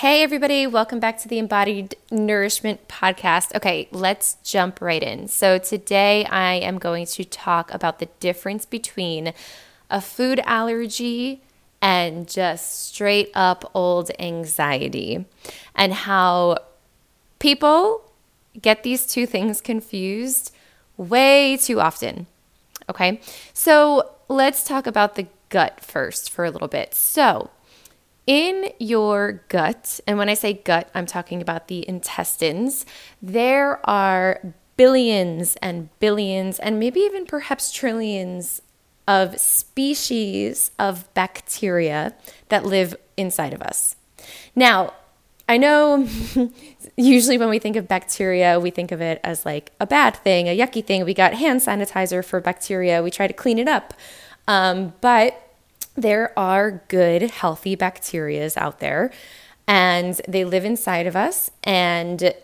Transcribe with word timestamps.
Hey, 0.00 0.22
everybody, 0.22 0.66
welcome 0.66 1.00
back 1.00 1.16
to 1.20 1.28
the 1.28 1.38
Embodied 1.38 1.94
Nourishment 2.10 2.86
Podcast. 2.86 3.56
Okay, 3.56 3.88
let's 3.90 4.36
jump 4.44 4.82
right 4.82 5.02
in. 5.02 5.26
So, 5.26 5.56
today 5.56 6.26
I 6.26 6.56
am 6.56 6.76
going 6.76 7.06
to 7.06 7.24
talk 7.24 7.72
about 7.72 7.98
the 7.98 8.10
difference 8.20 8.66
between 8.66 9.32
a 9.88 10.02
food 10.02 10.38
allergy 10.44 11.40
and 11.80 12.28
just 12.28 12.88
straight 12.88 13.30
up 13.34 13.70
old 13.72 14.10
anxiety 14.18 15.24
and 15.74 15.94
how 15.94 16.58
people 17.38 18.12
get 18.60 18.82
these 18.82 19.06
two 19.06 19.24
things 19.24 19.62
confused 19.62 20.54
way 20.98 21.56
too 21.56 21.80
often. 21.80 22.26
Okay, 22.90 23.18
so 23.54 24.10
let's 24.28 24.62
talk 24.62 24.86
about 24.86 25.14
the 25.14 25.26
gut 25.48 25.80
first 25.80 26.30
for 26.30 26.44
a 26.44 26.50
little 26.50 26.68
bit. 26.68 26.92
So, 26.92 27.48
in 28.26 28.72
your 28.78 29.44
gut, 29.48 30.00
and 30.06 30.18
when 30.18 30.28
I 30.28 30.34
say 30.34 30.54
gut, 30.54 30.90
I'm 30.94 31.06
talking 31.06 31.40
about 31.40 31.68
the 31.68 31.88
intestines, 31.88 32.84
there 33.22 33.84
are 33.88 34.40
billions 34.76 35.56
and 35.62 35.88
billions, 36.00 36.58
and 36.58 36.78
maybe 36.78 37.00
even 37.00 37.24
perhaps 37.24 37.72
trillions 37.72 38.60
of 39.08 39.38
species 39.38 40.72
of 40.78 41.12
bacteria 41.14 42.14
that 42.48 42.64
live 42.64 42.96
inside 43.16 43.54
of 43.54 43.62
us. 43.62 43.96
Now, 44.54 44.92
I 45.48 45.58
know 45.58 46.08
usually 46.96 47.38
when 47.38 47.48
we 47.48 47.60
think 47.60 47.76
of 47.76 47.86
bacteria, 47.86 48.58
we 48.58 48.70
think 48.70 48.90
of 48.90 49.00
it 49.00 49.20
as 49.22 49.46
like 49.46 49.72
a 49.78 49.86
bad 49.86 50.16
thing, 50.16 50.48
a 50.48 50.58
yucky 50.58 50.84
thing. 50.84 51.04
We 51.04 51.14
got 51.14 51.34
hand 51.34 51.60
sanitizer 51.60 52.24
for 52.24 52.40
bacteria, 52.40 53.02
we 53.02 53.10
try 53.10 53.28
to 53.28 53.32
clean 53.32 53.58
it 53.58 53.68
up. 53.68 53.94
Um, 54.48 54.94
but 55.00 55.45
there 55.96 56.38
are 56.38 56.82
good, 56.88 57.22
healthy 57.30 57.76
bacterias 57.76 58.56
out 58.56 58.80
there, 58.80 59.10
and 59.66 60.20
they 60.28 60.44
live 60.44 60.64
inside 60.64 61.06
of 61.06 61.16
us. 61.16 61.50
And 61.64 62.34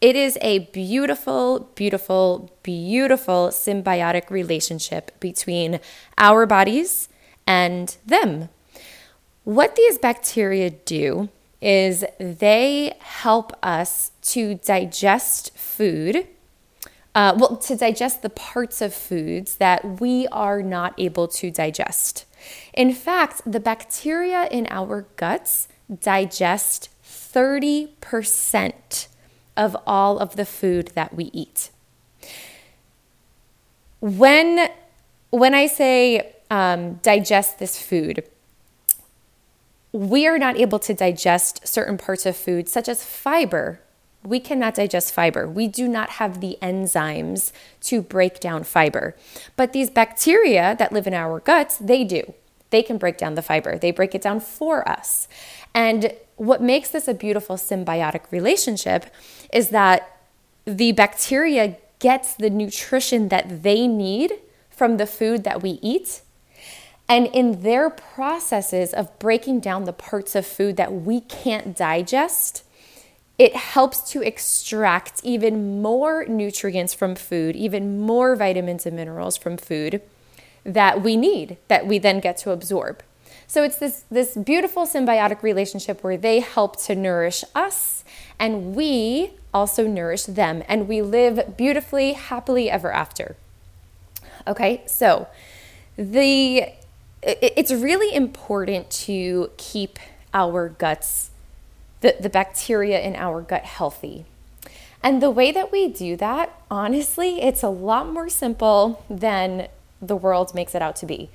it 0.00 0.16
is 0.16 0.38
a 0.40 0.60
beautiful, 0.60 1.70
beautiful, 1.74 2.50
beautiful 2.62 3.48
symbiotic 3.48 4.30
relationship 4.30 5.18
between 5.20 5.80
our 6.16 6.46
bodies 6.46 7.08
and 7.46 7.96
them. 8.06 8.48
What 9.44 9.76
these 9.76 9.98
bacteria 9.98 10.70
do 10.70 11.28
is 11.60 12.04
they 12.18 12.94
help 13.00 13.52
us 13.62 14.12
to 14.22 14.54
digest 14.54 15.56
food. 15.56 16.26
Uh, 17.14 17.34
well, 17.36 17.56
to 17.56 17.76
digest 17.76 18.22
the 18.22 18.30
parts 18.30 18.80
of 18.80 18.94
foods 18.94 19.56
that 19.56 20.00
we 20.00 20.28
are 20.28 20.62
not 20.62 20.94
able 20.96 21.26
to 21.26 21.50
digest. 21.50 22.24
In 22.74 22.94
fact, 22.94 23.42
the 23.44 23.60
bacteria 23.60 24.48
in 24.50 24.66
our 24.70 25.06
guts 25.16 25.68
digest 26.00 26.88
30% 27.04 29.08
of 29.56 29.76
all 29.86 30.18
of 30.18 30.36
the 30.36 30.44
food 30.44 30.92
that 30.94 31.14
we 31.14 31.24
eat. 31.32 31.70
When, 34.00 34.68
when 35.30 35.54
I 35.54 35.66
say 35.66 36.34
um, 36.50 36.94
digest 37.02 37.58
this 37.58 37.80
food, 37.80 38.24
we 39.92 40.26
are 40.26 40.38
not 40.38 40.58
able 40.58 40.78
to 40.78 40.94
digest 40.94 41.66
certain 41.66 41.98
parts 41.98 42.24
of 42.24 42.36
food, 42.36 42.68
such 42.68 42.88
as 42.88 43.04
fiber. 43.04 43.80
We 44.22 44.40
cannot 44.40 44.74
digest 44.74 45.14
fiber. 45.14 45.48
We 45.48 45.66
do 45.66 45.88
not 45.88 46.10
have 46.10 46.40
the 46.40 46.58
enzymes 46.60 47.52
to 47.82 48.02
break 48.02 48.38
down 48.40 48.64
fiber. 48.64 49.16
But 49.56 49.72
these 49.72 49.88
bacteria 49.88 50.76
that 50.78 50.92
live 50.92 51.06
in 51.06 51.14
our 51.14 51.40
guts, 51.40 51.78
they 51.78 52.04
do. 52.04 52.34
They 52.70 52.82
can 52.82 52.98
break 52.98 53.18
down 53.18 53.34
the 53.34 53.42
fiber, 53.42 53.78
they 53.78 53.90
break 53.90 54.14
it 54.14 54.22
down 54.22 54.40
for 54.40 54.88
us. 54.88 55.28
And 55.74 56.12
what 56.36 56.62
makes 56.62 56.90
this 56.90 57.08
a 57.08 57.14
beautiful 57.14 57.56
symbiotic 57.56 58.30
relationship 58.30 59.06
is 59.52 59.70
that 59.70 60.18
the 60.64 60.92
bacteria 60.92 61.76
gets 61.98 62.34
the 62.34 62.50
nutrition 62.50 63.28
that 63.28 63.62
they 63.62 63.86
need 63.86 64.32
from 64.70 64.96
the 64.96 65.06
food 65.06 65.44
that 65.44 65.62
we 65.62 65.78
eat. 65.82 66.22
And 67.08 67.26
in 67.26 67.62
their 67.62 67.90
processes 67.90 68.94
of 68.94 69.18
breaking 69.18 69.60
down 69.60 69.84
the 69.84 69.92
parts 69.92 70.34
of 70.34 70.46
food 70.46 70.76
that 70.76 70.92
we 70.92 71.20
can't 71.22 71.76
digest, 71.76 72.64
it 73.40 73.56
helps 73.56 74.02
to 74.02 74.20
extract 74.20 75.22
even 75.24 75.80
more 75.80 76.26
nutrients 76.26 76.92
from 76.92 77.14
food, 77.14 77.56
even 77.56 77.98
more 77.98 78.36
vitamins 78.36 78.84
and 78.84 78.94
minerals 78.94 79.38
from 79.38 79.56
food 79.56 80.02
that 80.62 81.02
we 81.02 81.16
need 81.16 81.56
that 81.68 81.86
we 81.86 81.98
then 81.98 82.20
get 82.20 82.36
to 82.36 82.50
absorb. 82.50 83.02
So 83.46 83.62
it's 83.62 83.78
this, 83.78 84.04
this 84.10 84.36
beautiful 84.36 84.86
symbiotic 84.86 85.42
relationship 85.42 86.04
where 86.04 86.18
they 86.18 86.40
help 86.40 86.78
to 86.82 86.94
nourish 86.94 87.42
us 87.54 88.04
and 88.38 88.74
we 88.76 89.30
also 89.54 89.86
nourish 89.86 90.24
them 90.24 90.62
and 90.68 90.86
we 90.86 91.00
live 91.00 91.56
beautifully, 91.56 92.12
happily 92.12 92.68
ever 92.68 92.92
after. 92.92 93.36
Okay, 94.46 94.82
so 94.84 95.28
the 95.96 96.74
it's 97.22 97.72
really 97.72 98.14
important 98.14 98.90
to 98.90 99.50
keep 99.56 99.98
our 100.34 100.68
guts, 100.68 101.29
the, 102.00 102.16
the 102.20 102.30
bacteria 102.30 103.00
in 103.00 103.14
our 103.16 103.40
gut 103.40 103.64
healthy. 103.64 104.24
And 105.02 105.22
the 105.22 105.30
way 105.30 105.50
that 105.52 105.72
we 105.72 105.88
do 105.88 106.16
that, 106.16 106.54
honestly, 106.70 107.40
it's 107.40 107.62
a 107.62 107.68
lot 107.68 108.12
more 108.12 108.28
simple 108.28 109.04
than 109.08 109.68
the 110.00 110.16
world 110.16 110.54
makes 110.54 110.74
it 110.74 110.82
out 110.82 110.96
to 110.96 111.06
be. 111.06 111.30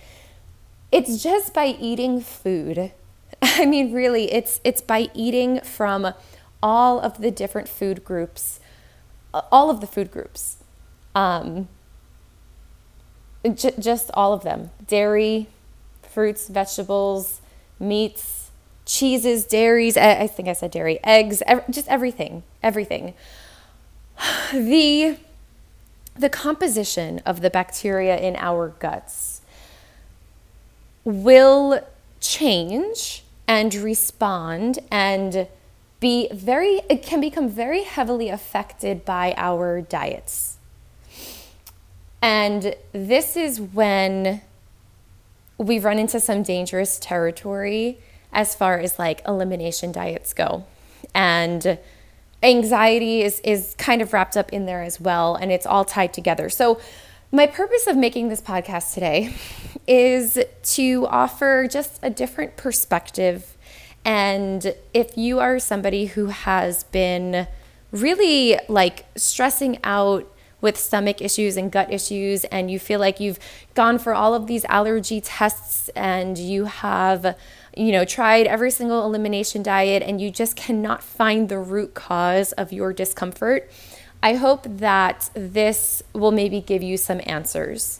It's 0.91 1.21
just 1.21 1.53
by 1.53 1.67
eating 1.79 2.21
food. 2.21 2.91
I 3.41 3.65
mean, 3.65 3.91
really, 3.91 4.31
it's 4.31 4.61
it's 4.63 4.81
by 4.81 5.09
eating 5.13 5.61
from 5.61 6.13
all 6.61 6.99
of 6.99 7.19
the 7.19 7.31
different 7.31 7.67
food 7.67 8.05
groups, 8.05 8.59
all 9.51 9.69
of 9.69 9.81
the 9.81 9.87
food 9.87 10.11
groups, 10.11 10.57
um, 11.13 11.67
j- 13.43 13.73
just 13.79 14.11
all 14.13 14.31
of 14.31 14.43
them: 14.43 14.69
dairy, 14.87 15.47
fruits, 16.03 16.47
vegetables, 16.47 17.41
meats, 17.79 18.34
cheeses, 18.85 19.45
dairies. 19.45 19.97
I 19.97 20.27
think 20.27 20.47
I 20.47 20.53
said 20.53 20.71
dairy, 20.71 20.99
eggs, 21.03 21.41
just 21.69 21.87
everything, 21.87 22.43
everything. 22.63 23.13
The 24.53 25.17
the 26.17 26.29
composition 26.29 27.21
of 27.25 27.41
the 27.41 27.49
bacteria 27.49 28.17
in 28.17 28.37
our 28.37 28.69
guts 28.79 29.41
will 31.03 31.85
change 32.21 33.23
and 33.49 33.75
respond 33.75 34.79
and 34.89 35.47
be 35.99 36.29
very 36.31 36.81
it 36.89 37.03
can 37.03 37.19
become 37.19 37.49
very 37.49 37.83
heavily 37.83 38.29
affected 38.29 39.03
by 39.03 39.33
our 39.37 39.81
diets. 39.81 40.57
And 42.21 42.75
this 42.91 43.35
is 43.35 43.59
when 43.59 44.41
we 45.57 45.79
run 45.79 45.99
into 45.99 46.19
some 46.19 46.43
dangerous 46.43 46.97
territory 46.97 47.99
as 48.35 48.53
far 48.53 48.77
as 48.77 48.99
like 48.99 49.21
elimination 49.27 49.91
diets 49.91 50.33
go. 50.33 50.65
And 51.15 51.79
anxiety 52.43 53.23
is 53.23 53.39
is 53.39 53.73
kind 53.79 54.01
of 54.01 54.13
wrapped 54.13 54.37
up 54.37 54.53
in 54.53 54.67
there 54.67 54.83
as 54.83 55.01
well 55.01 55.35
and 55.35 55.51
it's 55.51 55.65
all 55.65 55.85
tied 55.85 56.13
together. 56.13 56.49
So 56.49 56.79
my 57.31 57.47
purpose 57.47 57.87
of 57.87 57.97
making 57.97 58.29
this 58.29 58.41
podcast 58.41 58.93
today 58.93 59.33
is 59.87 60.37
to 60.63 61.07
offer 61.07 61.67
just 61.67 61.99
a 62.03 62.09
different 62.09 62.57
perspective 62.57 63.57
and 64.03 64.75
if 64.93 65.17
you 65.17 65.39
are 65.39 65.57
somebody 65.57 66.05
who 66.05 66.27
has 66.27 66.83
been 66.83 67.47
really 67.91 68.59
like 68.67 69.05
stressing 69.15 69.79
out 69.83 70.31
with 70.65 70.77
stomach 70.77 71.21
issues 71.21 71.57
and 71.57 71.71
gut 71.71 71.93
issues, 71.93 72.43
and 72.45 72.71
you 72.71 72.79
feel 72.79 72.99
like 72.99 73.19
you've 73.19 73.37
gone 73.75 73.99
for 73.99 74.15
all 74.15 74.33
of 74.33 74.47
these 74.47 74.65
allergy 74.65 75.21
tests 75.21 75.89
and 75.89 76.39
you 76.39 76.65
have, 76.65 77.37
you 77.77 77.91
know, 77.91 78.03
tried 78.03 78.47
every 78.47 78.71
single 78.71 79.05
elimination 79.05 79.61
diet 79.61 80.01
and 80.01 80.19
you 80.19 80.31
just 80.31 80.55
cannot 80.55 81.03
find 81.03 81.49
the 81.49 81.59
root 81.59 81.93
cause 81.93 82.51
of 82.53 82.73
your 82.73 82.93
discomfort, 82.93 83.69
I 84.23 84.33
hope 84.33 84.65
that 84.67 85.29
this 85.35 86.01
will 86.13 86.31
maybe 86.31 86.61
give 86.61 86.81
you 86.81 86.97
some 86.97 87.21
answers. 87.27 87.99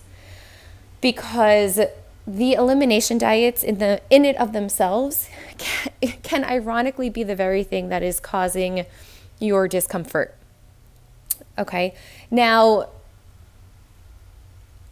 Because 1.01 1.79
the 2.25 2.53
elimination 2.53 3.19
diets 3.19 3.63
in 3.63 3.77
the 3.77 4.01
in 4.09 4.25
it 4.25 4.35
of 4.37 4.53
themselves 4.53 5.29
can, 5.59 5.93
can 6.23 6.43
ironically 6.43 7.11
be 7.11 7.21
the 7.21 7.35
very 7.35 7.63
thing 7.63 7.89
that 7.89 8.01
is 8.01 8.19
causing 8.19 8.87
your 9.37 9.67
discomfort. 9.67 10.33
Okay. 11.57 11.93
Now, 12.29 12.89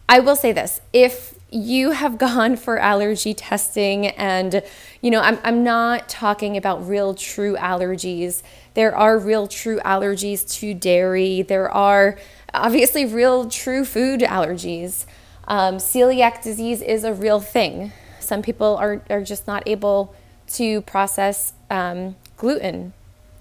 I 0.08 0.20
will 0.20 0.36
say 0.36 0.52
this 0.52 0.80
if 0.92 1.34
you 1.50 1.92
have 1.92 2.18
gone 2.28 2.56
for 2.56 2.78
allergy 2.78 3.34
testing, 3.34 4.08
and 4.08 4.62
you 5.00 5.10
know, 5.10 5.20
I'm, 5.20 5.38
I'm 5.44 5.62
not 5.62 6.08
talking 6.08 6.56
about 6.56 6.86
real 6.86 7.14
true 7.14 7.56
allergies. 7.56 8.42
There 8.74 8.94
are 8.94 9.18
real 9.18 9.46
true 9.46 9.78
allergies 9.80 10.50
to 10.58 10.74
dairy, 10.74 11.42
there 11.42 11.70
are 11.70 12.18
obviously 12.52 13.04
real 13.04 13.48
true 13.48 13.84
food 13.84 14.20
allergies. 14.20 15.06
Um, 15.46 15.76
celiac 15.76 16.42
disease 16.42 16.80
is 16.80 17.04
a 17.04 17.12
real 17.12 17.40
thing. 17.40 17.92
Some 18.20 18.40
people 18.40 18.76
are, 18.76 19.02
are 19.10 19.22
just 19.22 19.46
not 19.46 19.62
able 19.66 20.14
to 20.54 20.80
process 20.82 21.52
um, 21.70 22.16
gluten 22.36 22.94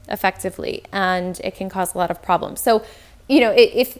effectively 0.10 0.84
and 0.92 1.40
it 1.44 1.56
can 1.56 1.70
cause 1.70 1.96
a 1.96 1.98
lot 1.98 2.12
of 2.12 2.22
problems. 2.22 2.60
So, 2.60 2.84
you 3.28 3.40
know, 3.40 3.54
if 3.56 3.98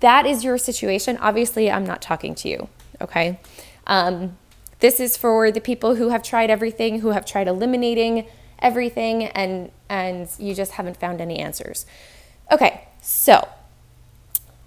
that 0.00 0.26
is 0.26 0.44
your 0.44 0.58
situation, 0.58 1.16
obviously 1.20 1.70
I'm 1.70 1.84
not 1.84 2.02
talking 2.02 2.34
to 2.36 2.48
you, 2.48 2.68
okay? 3.00 3.40
Um, 3.86 4.36
this 4.80 5.00
is 5.00 5.16
for 5.16 5.50
the 5.50 5.60
people 5.60 5.96
who 5.96 6.10
have 6.10 6.22
tried 6.22 6.50
everything, 6.50 7.00
who 7.00 7.08
have 7.08 7.24
tried 7.24 7.48
eliminating 7.48 8.26
everything 8.60 9.24
and 9.24 9.70
and 9.88 10.28
you 10.38 10.54
just 10.54 10.72
haven't 10.72 10.96
found 10.98 11.20
any 11.20 11.38
answers. 11.38 11.86
Okay, 12.50 12.88
so 13.00 13.48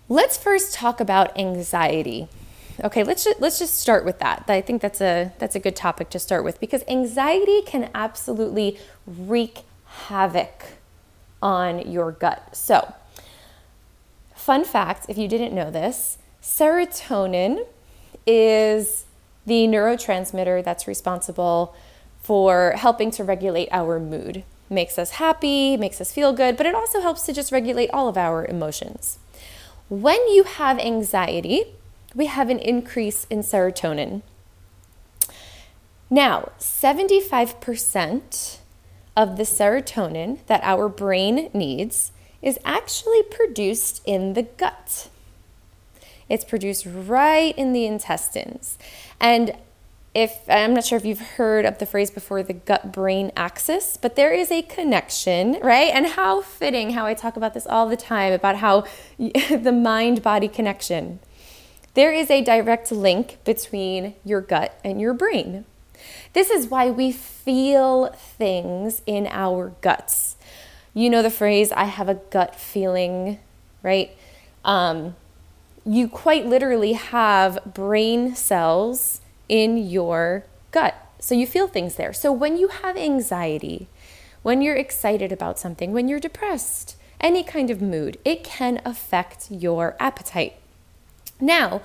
let's 0.09 0.37
first 0.37 0.73
talk 0.73 0.99
about 0.99 1.37
anxiety. 1.37 2.27
Okay, 2.83 3.03
let's 3.03 3.23
just, 3.23 3.39
let's 3.39 3.59
just 3.59 3.79
start 3.79 4.05
with 4.05 4.19
that. 4.19 4.45
I 4.47 4.61
think 4.61 4.81
that's 4.81 5.01
a 5.01 5.33
that's 5.39 5.55
a 5.55 5.59
good 5.59 5.75
topic 5.75 6.09
to 6.11 6.19
start 6.19 6.43
with 6.43 6.59
because 6.59 6.83
anxiety 6.87 7.61
can 7.61 7.89
absolutely 7.93 8.79
wreak 9.05 9.59
havoc 9.85 10.63
on 11.41 11.91
your 11.91 12.11
gut. 12.11 12.55
So, 12.55 12.93
fun 14.41 14.65
fact, 14.65 15.05
if 15.07 15.17
you 15.17 15.27
didn't 15.27 15.53
know 15.53 15.69
this, 15.69 16.17
serotonin 16.41 17.65
is 18.25 19.05
the 19.45 19.67
neurotransmitter 19.67 20.63
that's 20.63 20.87
responsible 20.87 21.75
for 22.21 22.73
helping 22.75 23.11
to 23.11 23.23
regulate 23.23 23.69
our 23.71 23.99
mood. 23.99 24.43
Makes 24.69 24.97
us 24.97 25.11
happy, 25.11 25.77
makes 25.77 26.01
us 26.01 26.11
feel 26.11 26.33
good, 26.33 26.57
but 26.57 26.65
it 26.65 26.75
also 26.75 27.01
helps 27.01 27.23
to 27.23 27.33
just 27.33 27.51
regulate 27.51 27.89
all 27.91 28.07
of 28.07 28.17
our 28.17 28.45
emotions. 28.45 29.19
When 29.89 30.27
you 30.29 30.43
have 30.43 30.79
anxiety, 30.79 31.75
we 32.15 32.25
have 32.25 32.49
an 32.49 32.59
increase 32.59 33.27
in 33.29 33.39
serotonin. 33.39 34.21
Now, 36.09 36.51
75% 36.59 38.57
of 39.15 39.37
the 39.37 39.43
serotonin 39.43 40.45
that 40.47 40.61
our 40.63 40.89
brain 40.89 41.49
needs 41.53 42.11
is 42.41 42.57
actually 42.65 43.23
produced 43.23 44.01
in 44.05 44.33
the 44.33 44.43
gut. 44.43 45.09
It's 46.29 46.45
produced 46.45 46.85
right 46.85 47.57
in 47.57 47.73
the 47.73 47.85
intestines. 47.85 48.77
And 49.19 49.55
if 50.13 50.41
I'm 50.49 50.73
not 50.73 50.85
sure 50.85 50.97
if 50.97 51.05
you've 51.05 51.21
heard 51.21 51.65
of 51.65 51.77
the 51.77 51.85
phrase 51.85 52.11
before 52.11 52.43
the 52.43 52.53
gut 52.53 52.91
brain 52.91 53.31
axis, 53.35 53.97
but 53.97 54.15
there 54.15 54.33
is 54.33 54.51
a 54.51 54.61
connection, 54.61 55.57
right? 55.61 55.91
And 55.93 56.05
how 56.05 56.41
fitting 56.41 56.91
how 56.91 57.05
I 57.05 57.13
talk 57.13 57.37
about 57.37 57.53
this 57.53 57.65
all 57.65 57.87
the 57.87 57.97
time 57.97 58.33
about 58.33 58.57
how 58.57 58.85
the 59.17 59.71
mind 59.71 60.21
body 60.21 60.47
connection. 60.47 61.19
There 61.93 62.11
is 62.11 62.29
a 62.29 62.41
direct 62.41 62.91
link 62.91 63.37
between 63.43 64.15
your 64.23 64.41
gut 64.41 64.79
and 64.83 64.99
your 64.99 65.13
brain. 65.13 65.65
This 66.33 66.49
is 66.49 66.67
why 66.67 66.89
we 66.89 67.11
feel 67.11 68.07
things 68.13 69.01
in 69.05 69.27
our 69.27 69.73
guts. 69.81 70.37
You 70.93 71.09
know 71.09 71.21
the 71.21 71.29
phrase, 71.29 71.71
I 71.71 71.85
have 71.85 72.09
a 72.09 72.15
gut 72.15 72.55
feeling, 72.55 73.39
right? 73.81 74.15
Um, 74.65 75.15
you 75.85 76.07
quite 76.07 76.45
literally 76.45 76.93
have 76.93 77.59
brain 77.65 78.35
cells 78.35 79.21
in 79.47 79.77
your 79.77 80.43
gut. 80.71 80.95
So 81.19 81.35
you 81.35 81.47
feel 81.47 81.67
things 81.67 81.95
there. 81.95 82.13
So 82.13 82.31
when 82.31 82.57
you 82.57 82.67
have 82.67 82.97
anxiety, 82.97 83.87
when 84.43 84.61
you're 84.61 84.75
excited 84.75 85.31
about 85.31 85.59
something, 85.59 85.91
when 85.91 86.07
you're 86.07 86.19
depressed, 86.19 86.97
any 87.19 87.43
kind 87.43 87.69
of 87.69 87.81
mood, 87.81 88.17
it 88.25 88.43
can 88.43 88.81
affect 88.83 89.49
your 89.51 89.95
appetite. 89.99 90.55
Now, 91.39 91.81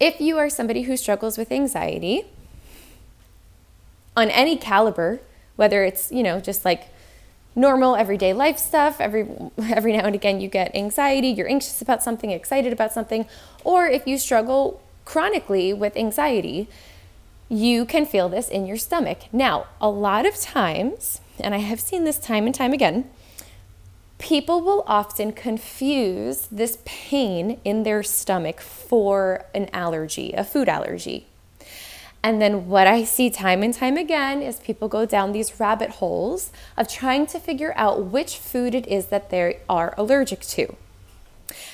if 0.00 0.20
you 0.20 0.38
are 0.38 0.48
somebody 0.48 0.82
who 0.82 0.96
struggles 0.96 1.36
with 1.36 1.50
anxiety 1.50 2.24
on 4.16 4.30
any 4.30 4.56
caliber, 4.56 5.20
whether 5.56 5.82
it's, 5.84 6.12
you 6.12 6.22
know, 6.22 6.40
just 6.40 6.64
like 6.64 6.88
normal 7.58 7.96
everyday 7.96 8.32
life 8.32 8.58
stuff, 8.58 9.00
every 9.00 9.28
every 9.58 9.92
now 9.96 10.04
and 10.04 10.14
again 10.14 10.40
you 10.40 10.48
get 10.48 10.74
anxiety, 10.74 11.28
you're 11.28 11.48
anxious 11.48 11.82
about 11.82 12.02
something, 12.02 12.30
excited 12.30 12.72
about 12.72 12.92
something, 12.92 13.26
or 13.64 13.86
if 13.86 14.06
you 14.06 14.16
struggle 14.16 14.80
chronically 15.04 15.72
with 15.72 15.96
anxiety, 15.96 16.68
you 17.48 17.84
can 17.84 18.04
feel 18.04 18.28
this 18.28 18.48
in 18.48 18.66
your 18.66 18.76
stomach. 18.76 19.20
Now, 19.32 19.66
a 19.80 19.88
lot 19.88 20.26
of 20.26 20.36
times, 20.36 21.20
and 21.40 21.54
I 21.54 21.58
have 21.58 21.80
seen 21.80 22.04
this 22.04 22.18
time 22.18 22.46
and 22.46 22.54
time 22.54 22.72
again, 22.72 23.10
people 24.18 24.60
will 24.60 24.84
often 24.86 25.32
confuse 25.32 26.48
this 26.48 26.78
pain 26.84 27.58
in 27.64 27.84
their 27.84 28.02
stomach 28.02 28.60
for 28.60 29.46
an 29.54 29.70
allergy, 29.72 30.32
a 30.32 30.44
food 30.44 30.68
allergy. 30.68 31.27
And 32.22 32.42
then 32.42 32.68
what 32.68 32.86
I 32.86 33.04
see 33.04 33.30
time 33.30 33.62
and 33.62 33.72
time 33.72 33.96
again 33.96 34.42
is 34.42 34.58
people 34.58 34.88
go 34.88 35.06
down 35.06 35.32
these 35.32 35.60
rabbit 35.60 35.90
holes 35.90 36.50
of 36.76 36.88
trying 36.88 37.26
to 37.28 37.38
figure 37.38 37.72
out 37.76 38.06
which 38.06 38.36
food 38.36 38.74
it 38.74 38.86
is 38.86 39.06
that 39.06 39.30
they 39.30 39.60
are 39.68 39.94
allergic 39.96 40.40
to. 40.40 40.74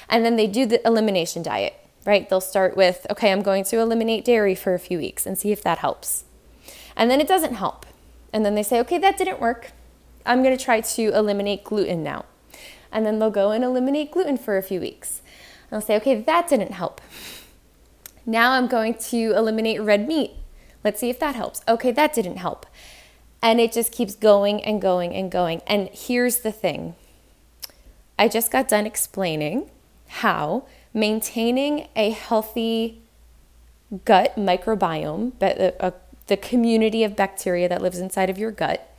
And 0.08 0.24
then 0.24 0.36
they 0.36 0.46
do 0.46 0.66
the 0.66 0.86
elimination 0.86 1.42
diet 1.42 1.80
right? 2.04 2.28
They'll 2.28 2.40
start 2.40 2.76
with, 2.76 3.06
okay, 3.10 3.32
I'm 3.32 3.42
going 3.42 3.64
to 3.64 3.78
eliminate 3.78 4.24
dairy 4.24 4.54
for 4.54 4.74
a 4.74 4.78
few 4.78 4.98
weeks 4.98 5.26
and 5.26 5.38
see 5.38 5.52
if 5.52 5.62
that 5.62 5.78
helps. 5.78 6.24
And 6.96 7.10
then 7.10 7.20
it 7.20 7.28
doesn't 7.28 7.54
help. 7.54 7.86
And 8.32 8.44
then 8.44 8.54
they 8.54 8.62
say, 8.62 8.80
okay, 8.80 8.98
that 8.98 9.16
didn't 9.16 9.40
work. 9.40 9.72
I'm 10.26 10.42
going 10.42 10.56
to 10.56 10.62
try 10.62 10.80
to 10.80 11.02
eliminate 11.14 11.64
gluten 11.64 12.02
now. 12.02 12.24
And 12.92 13.04
then 13.04 13.18
they'll 13.18 13.30
go 13.30 13.50
and 13.50 13.64
eliminate 13.64 14.12
gluten 14.12 14.36
for 14.36 14.56
a 14.56 14.62
few 14.62 14.80
weeks. 14.80 15.20
And 15.62 15.70
they'll 15.70 15.86
say, 15.86 15.96
okay, 15.96 16.20
that 16.20 16.48
didn't 16.48 16.72
help. 16.72 17.00
Now 18.26 18.52
I'm 18.52 18.66
going 18.66 18.94
to 18.94 19.32
eliminate 19.36 19.80
red 19.80 20.06
meat. 20.08 20.32
Let's 20.82 21.00
see 21.00 21.10
if 21.10 21.18
that 21.20 21.34
helps. 21.34 21.62
Okay, 21.68 21.92
that 21.92 22.12
didn't 22.12 22.36
help. 22.36 22.66
And 23.42 23.60
it 23.60 23.72
just 23.72 23.92
keeps 23.92 24.14
going 24.14 24.62
and 24.64 24.80
going 24.80 25.14
and 25.14 25.30
going. 25.30 25.60
And 25.66 25.88
here's 25.92 26.38
the 26.38 26.52
thing 26.52 26.94
I 28.18 28.28
just 28.28 28.50
got 28.50 28.68
done 28.68 28.86
explaining 28.86 29.70
how 30.08 30.66
maintaining 30.92 31.88
a 31.96 32.10
healthy 32.10 33.02
gut 34.04 34.36
microbiome, 34.36 35.32
the, 35.38 35.82
uh, 35.82 35.90
the 36.26 36.36
community 36.36 37.04
of 37.04 37.16
bacteria 37.16 37.68
that 37.68 37.82
lives 37.82 37.98
inside 37.98 38.30
of 38.30 38.38
your 38.38 38.50
gut, 38.50 38.90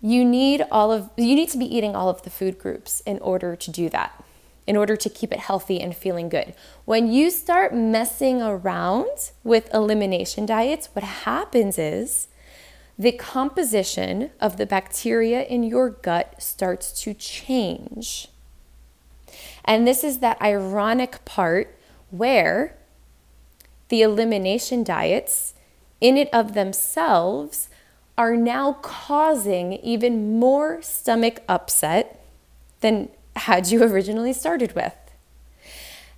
you 0.00 0.24
need 0.24 0.64
all 0.70 0.90
of 0.90 1.10
you 1.16 1.34
need 1.34 1.48
to 1.48 1.58
be 1.58 1.64
eating 1.64 1.94
all 1.94 2.08
of 2.08 2.22
the 2.22 2.30
food 2.30 2.58
groups 2.58 3.00
in 3.06 3.18
order 3.20 3.54
to 3.54 3.70
do 3.70 3.88
that 3.88 4.22
in 4.66 4.76
order 4.76 4.96
to 4.96 5.08
keep 5.08 5.32
it 5.32 5.40
healthy 5.40 5.80
and 5.80 5.96
feeling 5.96 6.28
good. 6.28 6.54
When 6.84 7.12
you 7.12 7.30
start 7.30 7.74
messing 7.74 8.40
around 8.40 9.30
with 9.42 9.72
elimination 9.74 10.46
diets, 10.46 10.88
what 10.92 11.02
happens 11.02 11.78
is 11.78 12.28
the 12.98 13.12
composition 13.12 14.30
of 14.40 14.56
the 14.56 14.66
bacteria 14.66 15.42
in 15.42 15.62
your 15.62 15.90
gut 15.90 16.40
starts 16.40 16.92
to 17.02 17.14
change. 17.14 18.28
And 19.64 19.86
this 19.86 20.04
is 20.04 20.18
that 20.18 20.40
ironic 20.40 21.24
part 21.24 21.76
where 22.10 22.76
the 23.88 24.02
elimination 24.02 24.84
diets, 24.84 25.54
in 26.00 26.16
it 26.16 26.28
of 26.32 26.54
themselves, 26.54 27.68
are 28.16 28.36
now 28.36 28.74
causing 28.82 29.74
even 29.74 30.38
more 30.38 30.82
stomach 30.82 31.40
upset 31.48 32.22
than 32.80 33.08
had 33.36 33.68
you 33.68 33.82
originally 33.82 34.32
started 34.32 34.74
with. 34.74 34.94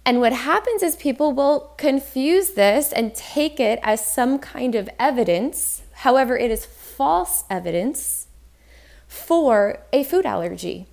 And 0.04 0.20
what 0.20 0.32
happens 0.32 0.82
is 0.82 0.96
people 0.96 1.32
will 1.32 1.72
confuse 1.78 2.50
this 2.50 2.92
and 2.92 3.14
take 3.14 3.58
it 3.58 3.78
as 3.82 4.06
some 4.06 4.38
kind 4.38 4.74
of 4.74 4.88
evidence, 4.98 5.82
however, 5.92 6.36
it 6.36 6.50
is 6.50 6.66
false 6.66 7.44
evidence 7.48 8.26
for 9.08 9.78
a 9.92 10.04
food 10.04 10.26
allergy. 10.26 10.86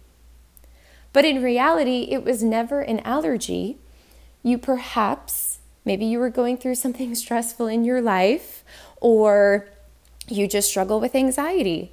But 1.14 1.26
in 1.26 1.44
reality, 1.44 2.08
it 2.10 2.24
was 2.24 2.42
never 2.42 2.82
an 2.82 3.00
allergy. 3.02 3.78
You 4.44 4.58
perhaps, 4.58 5.60
maybe 5.84 6.06
you 6.06 6.20
were 6.20 6.30
going 6.30 6.58
through 6.58 6.76
something 6.76 7.14
stressful 7.24 7.68
in 7.68 7.84
your 7.84 8.02
life, 8.02 8.64
or 9.02 9.68
you 10.28 10.48
just 10.48 10.70
struggle 10.70 11.00
with 11.02 11.16
anxiety. 11.16 11.92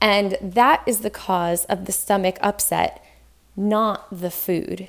And 0.00 0.36
that 0.40 0.82
is 0.86 1.00
the 1.00 1.10
cause 1.10 1.64
of 1.66 1.84
the 1.84 1.92
stomach 1.92 2.38
upset, 2.40 3.04
not 3.56 4.06
the 4.10 4.30
food. 4.30 4.88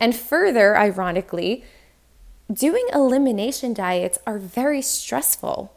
And 0.00 0.14
further, 0.14 0.76
ironically, 0.76 1.64
doing 2.52 2.86
elimination 2.92 3.74
diets 3.74 4.18
are 4.26 4.38
very 4.38 4.82
stressful. 4.82 5.72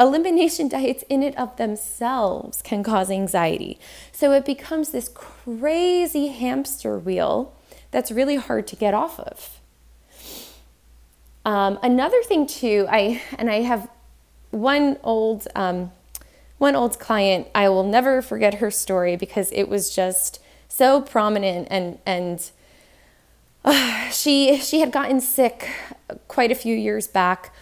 Elimination 0.00 0.68
diets, 0.76 1.04
in 1.08 1.22
and 1.22 1.36
of 1.36 1.56
themselves, 1.56 2.62
can 2.62 2.82
cause 2.82 3.10
anxiety. 3.10 3.78
So 4.12 4.32
it 4.32 4.44
becomes 4.44 4.90
this 4.90 5.08
crazy 5.08 6.28
hamster 6.28 6.98
wheel 6.98 7.54
that's 7.90 8.10
really 8.10 8.36
hard 8.36 8.66
to 8.68 8.76
get 8.76 8.94
off 8.94 9.18
of. 9.18 9.60
Um, 11.44 11.78
another 11.82 12.22
thing 12.22 12.46
too, 12.46 12.86
I 12.90 13.22
and 13.38 13.50
I 13.50 13.62
have 13.62 13.88
one 14.50 14.98
old 15.02 15.48
um, 15.54 15.92
one 16.58 16.74
old 16.74 16.98
client. 16.98 17.48
I 17.54 17.68
will 17.68 17.84
never 17.88 18.20
forget 18.20 18.54
her 18.54 18.70
story 18.70 19.16
because 19.16 19.50
it 19.52 19.68
was 19.68 19.94
just 19.94 20.40
so 20.68 21.00
prominent 21.00 21.66
and 21.70 21.98
and 22.06 22.50
uh, 23.64 24.08
she 24.10 24.58
she 24.58 24.80
had 24.80 24.92
gotten 24.92 25.20
sick 25.20 25.68
quite 26.28 26.52
a 26.52 26.54
few 26.54 26.76
years 26.76 27.06
back 27.06 27.52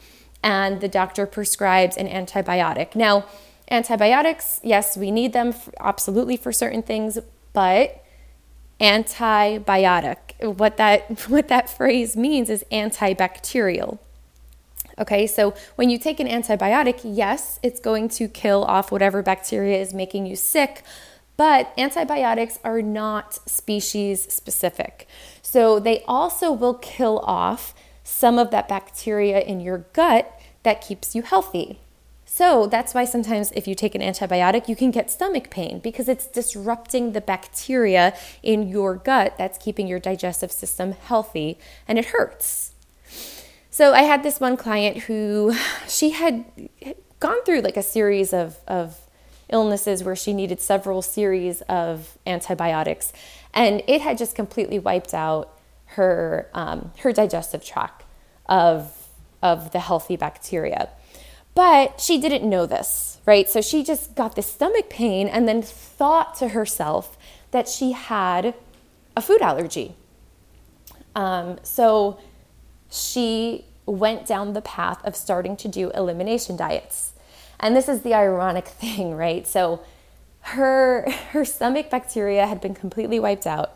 and 0.43 0.81
the 0.81 0.89
doctor 0.89 1.27
prescribes 1.27 1.97
an 1.97 2.07
antibiotic. 2.07 2.95
Now, 2.95 3.25
antibiotics, 3.69 4.61
yes, 4.63 4.97
we 4.97 5.11
need 5.11 5.33
them 5.33 5.53
for, 5.53 5.73
absolutely 5.81 6.37
for 6.37 6.53
certain 6.53 6.83
things, 6.83 7.19
but 7.53 8.05
antibiotic, 8.81 10.17
what 10.57 10.77
that 10.77 11.29
what 11.29 11.49
that 11.49 11.69
phrase 11.69 12.17
means 12.17 12.51
is 12.51 12.65
antibacterial. 12.71 13.99
Okay, 14.99 15.27
so 15.27 15.55
when 15.75 15.91
you 15.91 15.99
take 15.99 16.21
an 16.21 16.27
antibiotic, 16.27 17.01
yes, 17.03 17.59
it's 17.63 17.81
going 17.81 18.09
to 18.09 18.29
kill 18.29 18.65
off 18.65 18.91
whatever 18.91 19.23
bacteria 19.23 19.79
is 19.79 19.93
making 19.93 20.25
you 20.25 20.37
sick, 20.37 20.83
but 21.37 21.73
antibiotics 21.76 22.59
are 22.64 22.83
not 22.83 23.35
species 23.49 24.33
specific. 24.33 25.07
So 25.43 25.78
they 25.78 26.02
also 26.07 26.50
will 26.52 26.75
kill 26.75 27.21
off 27.21 27.75
some 28.02 28.38
of 28.38 28.50
that 28.50 28.69
bacteria 28.69 29.40
in 29.40 29.61
your 29.61 29.78
gut 29.93 30.40
that 30.62 30.81
keeps 30.81 31.14
you 31.14 31.23
healthy. 31.23 31.81
So 32.25 32.66
that's 32.66 32.93
why 32.93 33.05
sometimes 33.05 33.52
if 33.52 33.66
you 33.66 33.75
take 33.75 33.95
an 33.95 34.02
antibiotic, 34.02 34.69
you 34.69 34.76
can 34.76 34.90
get 34.90 35.11
stomach 35.11 35.49
pain 35.49 35.78
because 35.78 36.09
it's 36.09 36.26
disrupting 36.26 37.12
the 37.12 37.21
bacteria 37.21 38.14
in 38.43 38.69
your 38.69 38.97
gut 38.97 39.38
that's 39.38 39.57
keeping 39.59 39.87
your 39.87 39.99
digestive 39.99 40.52
system 40.52 40.93
healthy 40.93 41.59
and 41.88 41.99
it 41.99 42.07
hurts. 42.07 42.73
So 43.71 43.93
I 43.95 44.02
had 44.02 44.23
this 44.23 44.40
one 44.40 44.57
client 44.57 45.05
who 45.05 45.55
she 45.88 46.11
had 46.11 46.45
gone 47.21 47.43
through 47.45 47.61
like 47.61 47.76
a 47.76 47.83
series 47.83 48.33
of, 48.33 48.59
of 48.66 49.00
illnesses 49.49 50.03
where 50.03 50.17
she 50.17 50.33
needed 50.33 50.61
several 50.61 51.03
series 51.03 51.61
of 51.62 52.19
antibiotics 52.26 53.12
and 53.55 53.83
it 53.87 54.00
had 54.00 54.19
just 54.19 54.37
completely 54.37 54.79
wiped 54.79 55.15
out 55.15 55.59
her 55.87 56.49
um, 56.53 56.93
her 57.00 57.12
digestive 57.12 57.65
tract 57.65 58.05
of 58.47 59.09
of 59.43 59.73
the 59.73 59.81
healthy 59.81 60.17
bacteria. 60.17 60.91
But 61.55 62.00
she 62.00 62.21
didn't 62.21 62.49
know 62.49 62.67
this, 62.67 63.19
right? 63.25 63.49
So 63.49 63.62
she 63.62 63.83
just 63.83 64.15
got 64.15 64.37
this 64.37 64.47
stomach 64.47 64.91
pain 64.91 65.26
and 65.26 65.49
then 65.49 65.62
thought 65.62 66.35
to 66.37 66.49
herself 66.49 67.17
that 67.50 67.67
she 67.67 67.93
had 67.93 68.55
a 69.17 69.23
food 69.23 69.41
allergy. 69.41 69.95
Um, 71.15 71.59
so 71.62 72.19
she 72.91 73.65
went 73.87 74.26
down 74.26 74.53
the 74.53 74.61
path 74.61 75.03
of 75.05 75.17
starting 75.17 75.57
to 75.57 75.69
do 75.69 75.91
elimination 75.93 76.57
diets. 76.57 77.15
And 77.61 77.75
this 77.75 77.89
is 77.89 78.03
the 78.03 78.15
ironic 78.15 78.67
thing, 78.83 79.15
right? 79.15 79.47
So 79.47 79.83
her 80.41 81.11
her 81.31 81.45
stomach 81.45 81.91
bacteria 81.91 82.47
had 82.47 82.61
been 82.61 82.75
completely 82.75 83.21
wiped 83.21 83.47
out. 83.47 83.73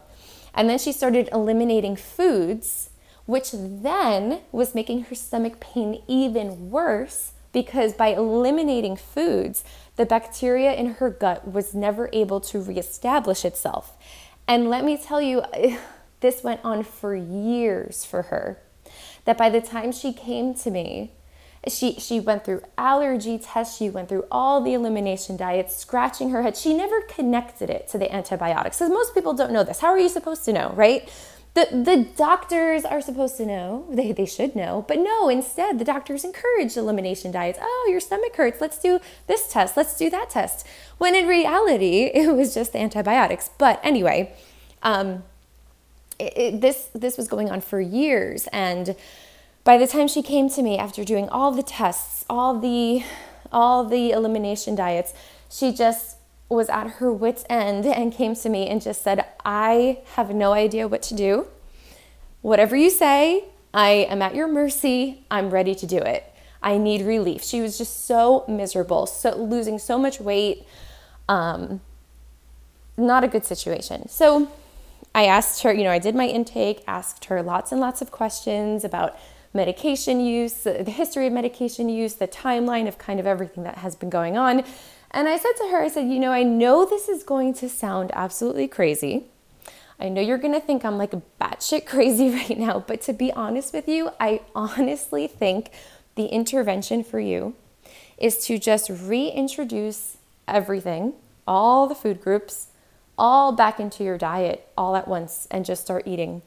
And 0.55 0.69
then 0.69 0.79
she 0.79 0.93
started 0.93 1.29
eliminating 1.33 1.97
foods, 1.97 2.91
which 3.25 3.51
then 3.53 4.41
was 4.51 4.75
making 4.75 5.05
her 5.05 5.15
stomach 5.15 5.61
pain 5.61 6.03
even 6.09 6.71
worse 6.71 7.33
because 7.53 7.93
by 7.93 8.09
eliminating 8.09 8.97
foods, 8.97 9.65
the 9.97 10.07
bacteria 10.07 10.73
in 10.73 10.95
her 10.95 11.11
gut 11.11 11.51
was 11.51 11.75
never 11.75 12.09
able 12.13 12.41
to 12.41 12.61
reestablish 12.61 13.45
itself. 13.45 13.97
And 14.47 14.69
let 14.71 14.85
me 14.85 14.97
tell 14.97 15.21
you, 15.21 15.43
this 16.21 16.43
went 16.43 16.61
on 16.65 16.83
for 16.83 17.15
years 17.15 18.05
for 18.05 18.23
her. 18.23 18.59
That 19.25 19.39
by 19.39 19.51
the 19.51 19.61
time 19.61 19.93
she 19.93 20.13
came 20.13 20.55
to 20.55 20.71
me, 20.71 21.13
she 21.69 21.95
she 21.95 22.21
went 22.21 22.45
through 22.45 22.63
allergy 22.79 23.39
tests. 23.39 23.77
She 23.77 23.91
went 23.91 24.09
through 24.09 24.25
all 24.31 24.63
the 24.63 24.73
elimination 24.73 25.37
diets 25.37 25.77
scratching 25.77 26.31
her 26.31 26.43
head. 26.43 26.57
She 26.57 26.73
never 26.73 27.03
connected 27.03 27.69
it 27.69 27.87
to 27.89 27.99
the 27.99 28.13
antibiotics 28.13 28.79
because 28.79 28.91
most 28.91 29.15
people 29.15 29.35
don't 29.35 29.53
know 29.53 29.63
this. 29.63 29.81
How 29.81 29.89
are 29.89 29.99
you 29.99 30.09
supposed 30.09 30.45
to 30.47 30.53
know 30.53 30.73
right? 30.75 31.09
The, 31.53 31.67
the 31.73 32.09
doctors 32.17 32.85
are 32.85 33.01
supposed 33.01 33.37
to 33.39 33.45
know. 33.45 33.85
They, 33.91 34.13
they 34.13 34.25
should 34.25 34.55
know. 34.55 34.85
But 34.87 35.01
no 35.01 35.29
instead 35.29 35.79
the 35.79 35.85
doctors 35.85 36.25
encourage 36.25 36.77
elimination 36.77 37.31
diets. 37.31 37.59
Oh 37.61 37.89
your 37.91 38.01
stomach 38.01 38.37
hurts. 38.37 38.61
Let's 38.61 38.79
do 38.79 38.99
this 39.27 39.53
test. 39.53 39.77
Let's 39.77 39.99
do 39.99 40.09
that 40.11 40.31
test. 40.31 40.67
When 40.97 41.15
in 41.15 41.27
reality 41.27 42.05
it 42.15 42.35
was 42.35 42.55
just 42.55 42.73
the 42.73 42.79
antibiotics. 42.79 43.51
But 43.59 43.81
anyway 43.83 44.35
um, 44.83 45.25
it, 46.19 46.33
it, 46.37 46.61
this 46.63 46.89
this 46.95 47.19
was 47.19 47.29
going 47.29 47.51
on 47.51 47.61
for 47.61 47.81
years. 47.81 48.47
And 48.51 48.97
by 49.65 49.79
the 49.79 49.87
time 49.87 50.09
she 50.09 50.23
came 50.23 50.49
to 50.51 50.63
me 50.63 50.79
after 50.79 51.05
doing 51.05 51.29
all 51.29 51.53
the 51.53 51.63
tests, 51.63 52.25
all 52.29 52.59
the 52.59 53.05
all 53.53 53.85
the 53.85 54.11
elimination 54.11 54.75
diets, 54.75 55.13
she 55.51 55.73
just 55.73 56.17
was 56.49 56.69
at 56.69 56.87
her 56.99 57.13
wits 57.13 57.45
end 57.51 57.85
and 57.85 58.13
came 58.13 58.35
to 58.35 58.49
me 58.49 58.69
and 58.69 58.81
just 58.81 59.03
said, 59.03 59.25
"I 59.45 60.01
have 60.15 60.35
no 60.35 60.53
idea 60.53 60.89
what 60.89 61.03
to 61.03 61.15
do. 61.15 61.47
Whatever 62.43 62.77
you 62.77 62.91
say, 62.91 63.45
I 63.75 63.91
am 64.09 64.23
at 64.23 64.35
your 64.35 64.49
mercy. 64.49 65.25
I'm 65.31 65.51
ready 65.51 65.75
to 65.75 65.87
do 65.87 65.99
it. 65.99 66.25
I 66.63 66.79
need 66.79 67.03
relief." 67.03 67.45
She 67.45 67.61
was 67.61 67.77
just 67.79 68.05
so 68.07 68.45
miserable, 68.49 69.07
so 69.07 69.37
losing 69.37 69.79
so 69.79 69.99
much 69.99 70.21
weight. 70.21 70.65
Um, 71.29 71.81
not 72.97 73.25
a 73.25 73.29
good 73.29 73.45
situation. 73.45 74.09
So 74.09 74.49
I 75.15 75.27
asked 75.27 75.63
her, 75.63 75.73
you 75.73 75.85
know, 75.85 75.91
I 75.91 75.99
did 75.99 76.15
my 76.15 76.27
intake, 76.27 76.83
asked 76.87 77.27
her 77.27 77.43
lots 77.43 77.73
and 77.73 77.81
lots 77.81 78.01
of 78.01 78.11
questions 78.11 78.85
about 78.85 79.17
medication 79.53 80.21
use, 80.21 80.53
the 80.63 80.85
history 80.85 81.27
of 81.27 81.33
medication 81.33 81.89
use, 81.89 82.15
the 82.15 82.29
timeline 82.29 82.87
of 82.87 82.99
kind 82.99 83.19
of 83.19 83.27
everything 83.27 83.65
that 83.65 83.79
has 83.79 83.97
been 83.97 84.11
going 84.11 84.37
on. 84.37 84.65
And 85.11 85.29
I 85.29 85.37
said 85.37 85.53
to 85.59 85.69
her, 85.71 85.83
I 85.83 85.89
said, 85.89 86.09
you 86.09 86.21
know, 86.21 86.31
I 86.31 86.45
know 86.45 86.85
this 86.85 87.09
is 87.09 87.25
going 87.25 87.55
to 87.55 87.69
sound 87.69 88.11
absolutely 88.15 88.69
crazy. 88.69 89.25
I 89.99 90.09
know 90.09 90.21
you're 90.21 90.39
going 90.39 90.55
to 90.55 90.61
think 90.61 90.85
I'm 90.85 90.97
like 90.97 91.13
batshit 91.41 91.85
crazy 91.85 92.31
right 92.35 92.59
now, 92.59 92.85
but 92.87 93.01
to 93.03 93.13
be 93.13 93.33
honest 93.33 93.75
with 93.75 93.89
you, 93.89 94.11
I 94.21 94.43
honestly 94.55 95.27
think 95.27 95.71
the 96.15 96.27
intervention 96.27 97.03
for 97.03 97.21
you 97.21 97.55
is 98.17 98.45
to 98.47 98.59
just 98.59 98.89
reintroduce 98.89 100.19
everything, 100.47 101.15
all 101.47 101.87
the 101.87 101.95
food 101.95 102.21
groups, 102.21 102.69
all 103.19 103.53
back 103.53 103.79
into 103.79 104.03
your 104.03 104.17
diet 104.17 104.69
all 104.79 104.97
at 104.97 105.07
once 105.07 105.47
and 105.51 105.65
just 105.65 105.83
start 105.83 106.07
eating. 106.07 106.43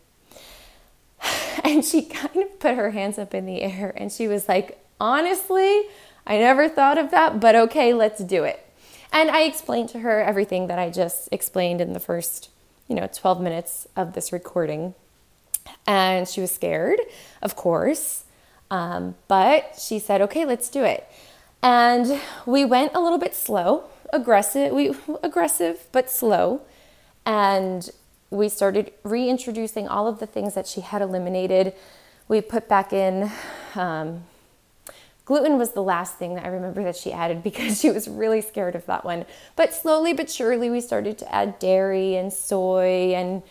And 1.63 1.85
she 1.85 2.01
kind 2.03 2.35
of 2.35 2.59
put 2.59 2.75
her 2.75 2.91
hands 2.91 3.17
up 3.17 3.33
in 3.33 3.45
the 3.45 3.61
air 3.61 3.93
and 3.95 4.11
she 4.11 4.27
was 4.27 4.49
like, 4.49 4.83
honestly, 4.99 5.83
I 6.27 6.37
never 6.37 6.67
thought 6.67 6.97
of 6.97 7.11
that, 7.11 7.39
but 7.39 7.55
okay, 7.55 7.93
let's 7.93 8.21
do 8.21 8.43
it. 8.43 8.65
And 9.13 9.29
I 9.29 9.43
explained 9.43 9.89
to 9.89 9.99
her 9.99 10.21
everything 10.21 10.67
that 10.67 10.79
I 10.79 10.89
just 10.89 11.29
explained 11.31 11.79
in 11.79 11.93
the 11.93 11.99
first, 11.99 12.49
you 12.87 12.95
know, 12.95 13.07
12 13.07 13.41
minutes 13.41 13.87
of 13.95 14.13
this 14.13 14.33
recording. 14.33 14.93
And 15.87 16.27
she 16.27 16.41
was 16.41 16.51
scared, 16.51 16.99
of 17.41 17.55
course. 17.55 18.25
Um, 18.71 19.15
but 19.27 19.79
she 19.79 19.99
said, 19.99 20.19
okay, 20.21 20.45
let's 20.45 20.69
do 20.69 20.83
it. 20.83 21.07
And 21.61 22.19
we 22.45 22.65
went 22.65 22.93
a 22.95 22.99
little 22.99 23.19
bit 23.19 23.35
slow, 23.35 23.85
aggressive, 24.11 24.73
we 24.73 24.93
aggressive 25.21 25.87
but 25.91 26.09
slow. 26.09 26.61
And 27.25 27.89
we 28.33 28.49
started 28.49 28.91
reintroducing 29.03 29.87
all 29.87 30.07
of 30.07 30.19
the 30.19 30.25
things 30.25 30.55
that 30.55 30.67
she 30.67 30.81
had 30.81 31.01
eliminated. 31.01 31.73
We 32.27 32.41
put 32.41 32.67
back 32.67 32.91
in 32.91 33.31
um, 33.75 34.23
gluten 35.25 35.59
was 35.59 35.73
the 35.73 35.83
last 35.83 36.17
thing 36.17 36.33
that 36.35 36.43
I 36.43 36.47
remember 36.47 36.83
that 36.83 36.95
she 36.95 37.11
added 37.13 37.43
because 37.49 37.79
she 37.79 37.91
was 37.91 38.07
really 38.07 38.41
scared 38.41 38.75
of 38.75 38.85
that 38.87 39.05
one. 39.05 39.25
But 39.55 39.73
slowly 39.73 40.13
but 40.13 40.29
surely, 40.29 40.69
we 40.69 40.81
started 40.81 41.17
to 41.19 41.33
add 41.33 41.59
dairy 41.59 42.15
and 42.15 42.33
soy 42.33 43.13
and 43.13 43.43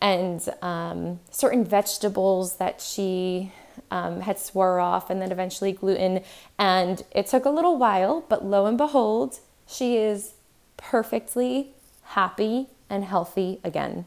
and 0.00 0.48
um, 0.62 1.18
certain 1.30 1.64
vegetables 1.64 2.58
that 2.58 2.80
she 2.80 3.50
um, 3.90 4.20
had 4.20 4.38
swore 4.38 4.78
off, 4.78 5.10
and 5.10 5.20
then 5.20 5.32
eventually 5.32 5.72
gluten. 5.72 6.22
And 6.56 7.02
it 7.10 7.26
took 7.26 7.44
a 7.44 7.50
little 7.50 7.76
while, 7.76 8.24
but 8.28 8.44
lo 8.44 8.66
and 8.66 8.78
behold, 8.78 9.40
she 9.66 9.96
is 9.96 10.34
perfectly 10.76 11.72
happy 12.02 12.68
and 12.88 13.04
healthy 13.04 13.58
again 13.64 14.04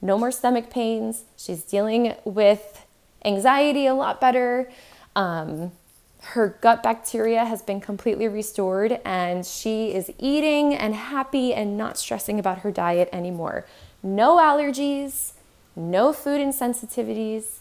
no 0.00 0.18
more 0.18 0.30
stomach 0.30 0.70
pains. 0.70 1.24
She's 1.36 1.62
dealing 1.62 2.14
with 2.24 2.86
anxiety 3.24 3.86
a 3.86 3.94
lot 3.94 4.20
better. 4.20 4.70
Um, 5.16 5.72
her 6.20 6.58
gut 6.60 6.82
bacteria 6.82 7.44
has 7.44 7.62
been 7.62 7.80
completely 7.80 8.28
restored, 8.28 9.00
and 9.04 9.46
she 9.46 9.94
is 9.94 10.10
eating 10.18 10.74
and 10.74 10.94
happy 10.94 11.54
and 11.54 11.76
not 11.76 11.96
stressing 11.96 12.38
about 12.38 12.58
her 12.58 12.70
diet 12.70 13.08
anymore. 13.12 13.66
No 14.02 14.36
allergies, 14.36 15.32
no 15.74 16.12
food 16.12 16.40
insensitivities, 16.40 17.58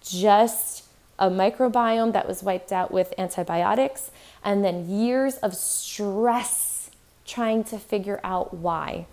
just 0.00 0.84
a 1.18 1.28
microbiome 1.28 2.12
that 2.12 2.28
was 2.28 2.42
wiped 2.42 2.72
out 2.72 2.92
with 2.92 3.12
antibiotics, 3.18 4.10
and 4.44 4.64
then 4.64 4.88
years 4.88 5.36
of 5.38 5.54
stress 5.54 6.90
trying 7.26 7.64
to 7.64 7.78
figure 7.78 8.20
out 8.22 8.54
why. 8.54 9.06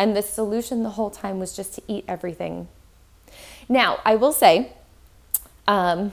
And 0.00 0.16
the 0.16 0.22
solution 0.22 0.82
the 0.82 0.96
whole 0.96 1.10
time 1.10 1.38
was 1.38 1.54
just 1.54 1.74
to 1.74 1.82
eat 1.86 2.06
everything. 2.08 2.68
Now, 3.68 3.98
I 4.02 4.16
will 4.16 4.32
say, 4.32 4.72
um, 5.68 6.12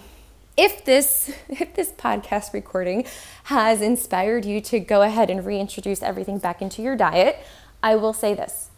if 0.58 0.84
this 0.84 1.32
if 1.50 1.74
this 1.74 1.92
podcast 1.94 2.52
recording 2.52 3.06
has 3.44 3.82
inspired 3.82 4.44
you 4.44 4.60
to 4.60 4.82
go 4.82 5.04
ahead 5.04 5.30
and 5.30 5.46
reintroduce 5.46 6.04
everything 6.04 6.38
back 6.38 6.62
into 6.62 6.82
your 6.82 6.98
diet, 6.98 7.38
I 7.82 7.96
will 7.96 8.12
say 8.12 8.34
this. 8.34 8.72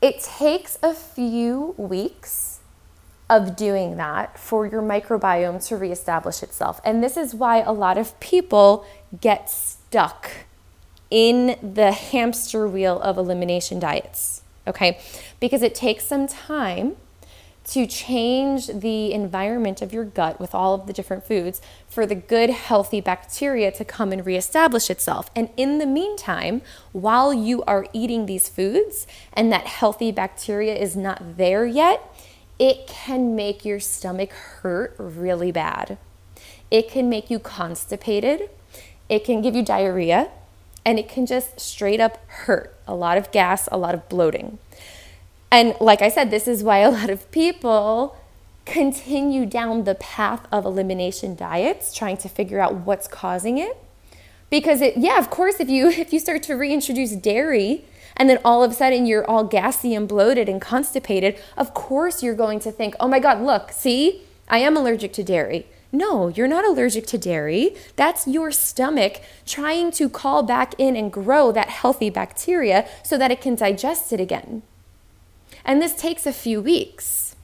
It 0.00 0.20
takes 0.20 0.78
a 0.82 0.94
few 0.94 1.74
weeks 1.76 2.60
of 3.28 3.54
doing 3.54 3.98
that 3.98 4.38
for 4.38 4.64
your 4.64 4.80
microbiome 4.80 5.62
to 5.68 5.76
reestablish 5.76 6.42
itself. 6.42 6.80
And 6.86 7.04
this 7.04 7.18
is 7.18 7.34
why 7.34 7.58
a 7.60 7.72
lot 7.72 7.98
of 7.98 8.18
people 8.18 8.86
get 9.20 9.50
stuck 9.50 10.30
in 11.10 11.56
the 11.62 11.92
hamster 11.92 12.66
wheel 12.66 13.00
of 13.00 13.16
elimination 13.16 13.78
diets, 13.78 14.42
okay? 14.66 14.98
Because 15.40 15.62
it 15.62 15.74
takes 15.74 16.04
some 16.04 16.26
time 16.26 16.96
to 17.66 17.84
change 17.84 18.68
the 18.68 19.12
environment 19.12 19.82
of 19.82 19.92
your 19.92 20.04
gut 20.04 20.38
with 20.38 20.54
all 20.54 20.74
of 20.74 20.86
the 20.86 20.92
different 20.92 21.24
foods 21.24 21.60
for 21.88 22.06
the 22.06 22.14
good, 22.14 22.48
healthy 22.48 23.00
bacteria 23.00 23.72
to 23.72 23.84
come 23.84 24.12
and 24.12 24.24
reestablish 24.24 24.88
itself. 24.88 25.30
And 25.34 25.50
in 25.56 25.78
the 25.78 25.86
meantime, 25.86 26.62
while 26.92 27.34
you 27.34 27.64
are 27.64 27.86
eating 27.92 28.26
these 28.26 28.48
foods 28.48 29.06
and 29.32 29.50
that 29.52 29.66
healthy 29.66 30.12
bacteria 30.12 30.76
is 30.76 30.94
not 30.94 31.36
there 31.36 31.66
yet, 31.66 32.14
it 32.58 32.86
can 32.86 33.34
make 33.34 33.64
your 33.64 33.80
stomach 33.80 34.30
hurt 34.30 34.94
really 34.98 35.50
bad. 35.50 35.98
It 36.70 36.88
can 36.88 37.08
make 37.08 37.30
you 37.30 37.40
constipated. 37.40 38.48
It 39.08 39.24
can 39.24 39.42
give 39.42 39.56
you 39.56 39.64
diarrhea 39.64 40.30
and 40.86 41.00
it 41.00 41.08
can 41.08 41.26
just 41.26 41.58
straight 41.58 41.98
up 41.98 42.24
hurt. 42.28 42.72
A 42.86 42.94
lot 42.94 43.18
of 43.18 43.32
gas, 43.32 43.68
a 43.72 43.76
lot 43.76 43.92
of 43.92 44.08
bloating. 44.08 44.58
And 45.50 45.74
like 45.80 46.00
I 46.00 46.08
said, 46.08 46.30
this 46.30 46.46
is 46.46 46.62
why 46.62 46.78
a 46.78 46.90
lot 46.90 47.10
of 47.10 47.28
people 47.32 48.16
continue 48.64 49.46
down 49.46 49.84
the 49.84 49.96
path 49.96 50.46
of 50.52 50.64
elimination 50.64 51.34
diets 51.34 51.92
trying 51.92 52.16
to 52.18 52.28
figure 52.28 52.60
out 52.60 52.74
what's 52.74 53.08
causing 53.08 53.58
it. 53.58 53.76
Because 54.48 54.80
it 54.80 54.96
yeah, 54.96 55.18
of 55.18 55.28
course 55.28 55.58
if 55.58 55.68
you 55.68 55.88
if 56.04 56.12
you 56.12 56.20
start 56.20 56.44
to 56.44 56.54
reintroduce 56.54 57.10
dairy 57.16 57.84
and 58.16 58.30
then 58.30 58.38
all 58.44 58.62
of 58.62 58.70
a 58.70 58.74
sudden 58.74 59.06
you're 59.06 59.28
all 59.28 59.44
gassy 59.44 59.92
and 59.92 60.06
bloated 60.06 60.48
and 60.48 60.60
constipated, 60.60 61.36
of 61.56 61.74
course 61.74 62.22
you're 62.22 62.34
going 62.34 62.60
to 62.60 62.70
think, 62.70 62.94
"Oh 63.00 63.08
my 63.08 63.18
god, 63.18 63.42
look, 63.42 63.72
see? 63.72 64.22
I 64.48 64.58
am 64.58 64.76
allergic 64.76 65.12
to 65.14 65.24
dairy." 65.24 65.66
No, 65.96 66.28
you're 66.28 66.46
not 66.46 66.66
allergic 66.66 67.06
to 67.06 67.18
dairy. 67.18 67.74
That's 67.96 68.26
your 68.26 68.50
stomach 68.50 69.22
trying 69.46 69.90
to 69.92 70.10
call 70.10 70.42
back 70.42 70.74
in 70.76 70.94
and 70.94 71.10
grow 71.10 71.52
that 71.52 71.70
healthy 71.70 72.10
bacteria 72.10 72.86
so 73.02 73.16
that 73.16 73.30
it 73.30 73.40
can 73.40 73.54
digest 73.54 74.12
it 74.12 74.20
again. 74.20 74.62
And 75.64 75.80
this 75.80 75.94
takes 75.94 76.26
a 76.26 76.34
few 76.34 76.60
weeks. 76.60 77.34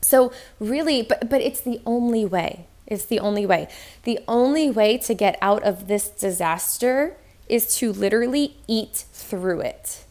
So, 0.00 0.32
really, 0.58 1.02
but, 1.02 1.30
but 1.30 1.40
it's 1.40 1.60
the 1.60 1.80
only 1.86 2.24
way. 2.24 2.66
It's 2.84 3.04
the 3.04 3.20
only 3.20 3.46
way. 3.46 3.68
The 4.02 4.18
only 4.26 4.68
way 4.68 4.98
to 4.98 5.14
get 5.14 5.38
out 5.40 5.62
of 5.62 5.86
this 5.86 6.08
disaster 6.08 7.16
is 7.48 7.76
to 7.78 7.92
literally 7.92 8.56
eat 8.66 9.04
through 9.12 9.60
it. 9.60 10.04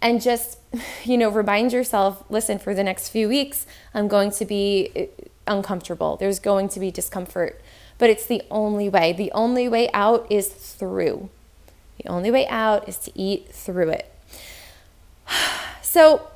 And 0.00 0.20
just, 0.20 0.58
you 1.04 1.16
know, 1.16 1.28
remind 1.28 1.72
yourself 1.72 2.24
listen, 2.28 2.58
for 2.58 2.74
the 2.74 2.82
next 2.82 3.10
few 3.10 3.28
weeks, 3.28 3.66
I'm 3.94 4.08
going 4.08 4.32
to 4.32 4.44
be 4.44 5.10
uncomfortable. 5.46 6.16
There's 6.16 6.38
going 6.38 6.68
to 6.70 6.80
be 6.80 6.90
discomfort, 6.90 7.60
but 7.98 8.10
it's 8.10 8.26
the 8.26 8.42
only 8.50 8.88
way. 8.88 9.12
The 9.12 9.32
only 9.32 9.68
way 9.68 9.90
out 9.92 10.26
is 10.30 10.48
through. 10.48 11.30
The 12.02 12.08
only 12.08 12.30
way 12.30 12.46
out 12.48 12.88
is 12.88 12.98
to 12.98 13.12
eat 13.18 13.48
through 13.52 13.90
it. 13.90 14.12
So 15.82 16.28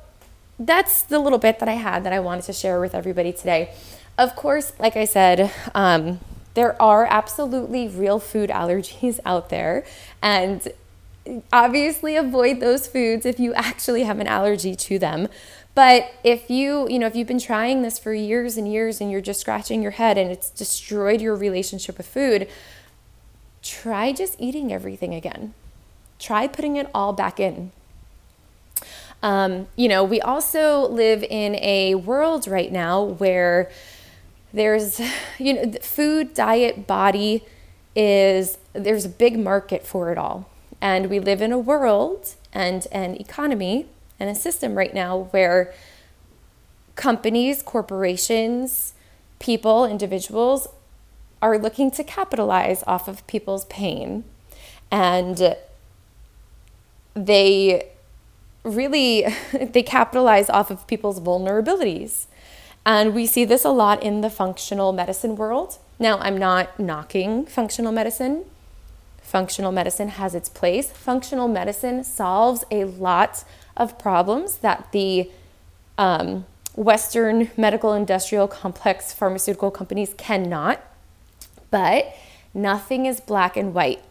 that's 0.57 1.03
the 1.03 1.19
little 1.19 1.37
bit 1.37 1.59
that 1.59 1.69
I 1.69 1.73
had 1.73 2.03
that 2.03 2.11
I 2.11 2.19
wanted 2.19 2.45
to 2.45 2.53
share 2.53 2.79
with 2.79 2.95
everybody 2.95 3.31
today. 3.31 3.75
Of 4.17 4.35
course, 4.35 4.73
like 4.79 4.97
I 4.97 5.05
said, 5.05 5.51
um, 5.75 6.19
there 6.55 6.81
are 6.81 7.05
absolutely 7.05 7.87
real 7.87 8.17
food 8.19 8.49
allergies 8.49 9.19
out 9.25 9.49
there. 9.49 9.85
And 10.21 10.67
obviously 11.53 12.15
avoid 12.15 12.59
those 12.59 12.87
foods 12.87 13.25
if 13.25 13.39
you 13.39 13.53
actually 13.53 14.03
have 14.03 14.19
an 14.19 14.27
allergy 14.27 14.75
to 14.75 14.99
them. 14.99 15.27
But 15.73 16.11
if 16.23 16.49
you, 16.49 16.87
you 16.89 16.99
know, 16.99 17.07
if 17.07 17.15
you've 17.15 17.27
been 17.27 17.39
trying 17.39 17.81
this 17.81 17.97
for 17.97 18.13
years 18.13 18.57
and 18.57 18.71
years 18.71 18.99
and 18.99 19.09
you're 19.09 19.21
just 19.21 19.39
scratching 19.39 19.81
your 19.81 19.91
head 19.91 20.17
and 20.17 20.29
it's 20.29 20.49
destroyed 20.49 21.21
your 21.21 21.35
relationship 21.35 21.97
with 21.97 22.07
food, 22.07 22.49
try 23.63 24.11
just 24.11 24.35
eating 24.39 24.73
everything 24.73 25.13
again. 25.13 25.53
Try 26.19 26.47
putting 26.47 26.75
it 26.75 26.89
all 26.93 27.13
back 27.13 27.39
in. 27.39 27.71
Um, 29.23 29.67
you 29.75 29.87
know, 29.87 30.03
we 30.03 30.19
also 30.19 30.87
live 30.87 31.23
in 31.23 31.55
a 31.55 31.95
world 31.95 32.47
right 32.47 32.71
now 32.71 33.01
where 33.01 33.71
there's, 34.51 34.99
you 35.39 35.53
know, 35.53 35.71
food, 35.81 36.33
diet, 36.33 36.85
body 36.85 37.45
is, 37.95 38.57
there's 38.73 39.05
a 39.05 39.09
big 39.09 39.39
market 39.39 39.85
for 39.85 40.11
it 40.11 40.17
all. 40.17 40.49
And 40.81 41.09
we 41.09 41.19
live 41.19 41.41
in 41.41 41.51
a 41.51 41.59
world 41.59 42.35
and 42.51 42.87
an 42.91 43.15
economy 43.15 43.87
and 44.21 44.29
a 44.29 44.35
system 44.35 44.75
right 44.75 44.93
now 44.93 45.27
where 45.31 45.73
companies, 46.95 47.63
corporations, 47.63 48.93
people, 49.39 49.83
individuals 49.85 50.67
are 51.41 51.57
looking 51.57 51.89
to 51.89 52.03
capitalize 52.03 52.83
off 52.85 53.07
of 53.07 53.25
people's 53.25 53.65
pain. 53.65 54.23
And 54.91 55.55
they 57.15 57.87
really 58.63 59.25
they 59.53 59.81
capitalize 59.81 60.49
off 60.51 60.69
of 60.69 60.85
people's 60.85 61.19
vulnerabilities. 61.19 62.27
And 62.85 63.15
we 63.15 63.25
see 63.25 63.43
this 63.43 63.65
a 63.65 63.69
lot 63.69 64.03
in 64.03 64.21
the 64.21 64.29
functional 64.29 64.91
medicine 64.91 65.35
world. 65.35 65.79
Now, 65.99 66.19
I'm 66.19 66.37
not 66.37 66.79
knocking 66.79 67.45
functional 67.45 67.91
medicine. 67.91 68.45
Functional 69.21 69.71
medicine 69.71 70.09
has 70.09 70.35
its 70.35 70.49
place. 70.49 70.91
Functional 70.91 71.47
medicine 71.47 72.03
solves 72.03 72.63
a 72.69 72.85
lot 72.85 73.43
of 73.81 73.97
problems 73.97 74.57
that 74.57 74.91
the 74.91 75.29
um, 75.97 76.45
Western 76.75 77.49
medical 77.57 77.93
industrial 77.93 78.47
complex 78.47 79.11
pharmaceutical 79.11 79.71
companies 79.71 80.13
cannot. 80.17 80.79
But 81.71 82.15
nothing 82.53 83.07
is 83.07 83.19
black 83.19 83.57
and 83.57 83.73
white. 83.73 84.03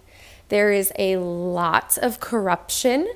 There 0.49 0.73
is 0.73 0.93
a 0.99 1.19
lot 1.19 1.97
of 2.03 2.19
corruption 2.19 3.09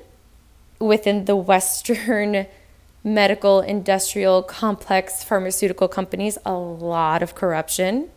within 0.79 1.25
the 1.25 1.35
Western 1.35 2.47
medical 3.03 3.59
industrial 3.59 4.41
complex 4.41 5.23
pharmaceutical 5.23 5.87
companies 5.87 6.37
a 6.45 6.53
lot 6.53 7.21
of 7.21 7.35
corruption. 7.35 8.09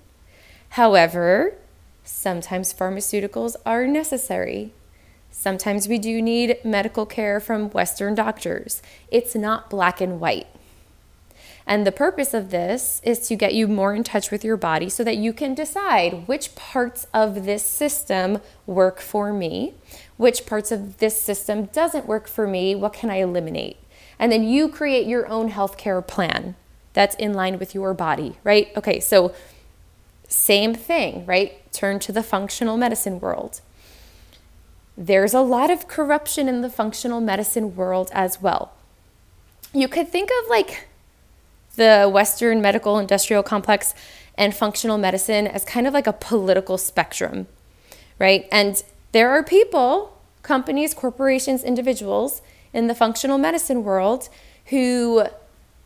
However, 0.70 1.54
sometimes 2.04 2.72
pharmaceuticals 2.72 3.56
are 3.66 3.86
necessary. 3.86 4.72
Sometimes 5.30 5.88
we 5.88 5.98
do 5.98 6.20
need 6.20 6.58
medical 6.64 7.06
care 7.06 7.40
from 7.40 7.70
Western 7.70 8.14
doctors. 8.14 8.82
It's 9.10 9.34
not 9.34 9.70
black 9.70 10.00
and 10.00 10.20
white. 10.20 10.46
And 11.68 11.86
the 11.86 11.92
purpose 11.92 12.32
of 12.32 12.50
this 12.50 13.00
is 13.04 13.28
to 13.28 13.36
get 13.36 13.52
you 13.52 13.68
more 13.68 13.94
in 13.94 14.02
touch 14.02 14.30
with 14.30 14.42
your 14.42 14.56
body 14.56 14.88
so 14.88 15.04
that 15.04 15.18
you 15.18 15.34
can 15.34 15.54
decide 15.54 16.26
which 16.26 16.54
parts 16.54 17.06
of 17.12 17.44
this 17.44 17.62
system 17.62 18.40
work 18.66 19.00
for 19.00 19.34
me, 19.34 19.74
which 20.16 20.46
parts 20.46 20.72
of 20.72 20.96
this 20.96 21.20
system 21.20 21.66
doesn't 21.66 22.06
work 22.06 22.26
for 22.26 22.46
me, 22.46 22.74
what 22.74 22.94
can 22.94 23.10
I 23.10 23.16
eliminate? 23.16 23.76
And 24.18 24.32
then 24.32 24.44
you 24.44 24.68
create 24.68 25.06
your 25.06 25.28
own 25.28 25.50
healthcare 25.50 26.04
plan 26.04 26.56
that's 26.94 27.14
in 27.16 27.34
line 27.34 27.58
with 27.58 27.74
your 27.74 27.92
body, 27.92 28.38
right? 28.42 28.68
Okay, 28.74 28.98
so 28.98 29.34
same 30.26 30.74
thing, 30.74 31.26
right? 31.26 31.70
Turn 31.70 31.98
to 32.00 32.12
the 32.12 32.22
functional 32.22 32.78
medicine 32.78 33.20
world. 33.20 33.60
There's 35.00 35.32
a 35.32 35.40
lot 35.40 35.70
of 35.70 35.86
corruption 35.86 36.48
in 36.48 36.60
the 36.60 36.68
functional 36.68 37.20
medicine 37.20 37.76
world 37.76 38.10
as 38.12 38.42
well. 38.42 38.72
You 39.72 39.86
could 39.86 40.08
think 40.08 40.28
of 40.42 40.50
like 40.50 40.88
the 41.76 42.10
Western 42.12 42.60
medical 42.60 42.98
industrial 42.98 43.44
complex 43.44 43.94
and 44.36 44.52
functional 44.52 44.98
medicine 44.98 45.46
as 45.46 45.64
kind 45.64 45.86
of 45.86 45.94
like 45.94 46.08
a 46.08 46.12
political 46.12 46.78
spectrum, 46.78 47.46
right? 48.18 48.48
And 48.50 48.82
there 49.12 49.30
are 49.30 49.44
people, 49.44 50.18
companies, 50.42 50.94
corporations, 50.94 51.62
individuals 51.62 52.42
in 52.72 52.88
the 52.88 52.94
functional 52.94 53.38
medicine 53.38 53.84
world 53.84 54.28
who 54.66 55.26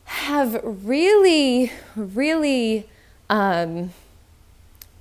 have 0.04 0.58
really, 0.64 1.70
really 1.94 2.88
um, 3.28 3.92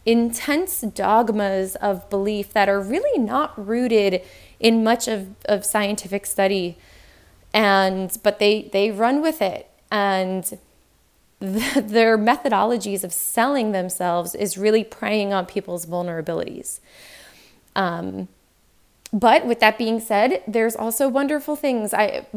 intense 0.05 0.81
dogmas 0.81 1.75
of 1.77 2.09
belief 2.09 2.53
that 2.53 2.67
are 2.67 2.81
really 2.81 3.19
not 3.19 3.53
rooted 3.67 4.21
in 4.59 4.83
much 4.83 5.07
of, 5.07 5.29
of 5.45 5.65
scientific 5.65 6.25
study 6.25 6.77
and 7.53 8.17
but 8.23 8.39
they 8.39 8.69
they 8.71 8.91
run 8.91 9.21
with 9.21 9.41
it 9.41 9.69
and 9.91 10.57
their 11.39 12.17
methodologies 12.17 13.03
of 13.03 13.11
selling 13.11 13.71
themselves 13.71 14.35
is 14.35 14.57
really 14.57 14.83
preying 14.83 15.33
on 15.33 15.45
people's 15.47 15.87
vulnerabilities. 15.87 16.79
Um, 17.75 18.27
but 19.11 19.45
with 19.45 19.59
that 19.59 19.77
being 19.77 19.99
said, 19.99 20.43
there's 20.47 20.75
also 20.75 21.09
wonderful 21.09 21.55
things. 21.55 21.93
I 21.93 22.27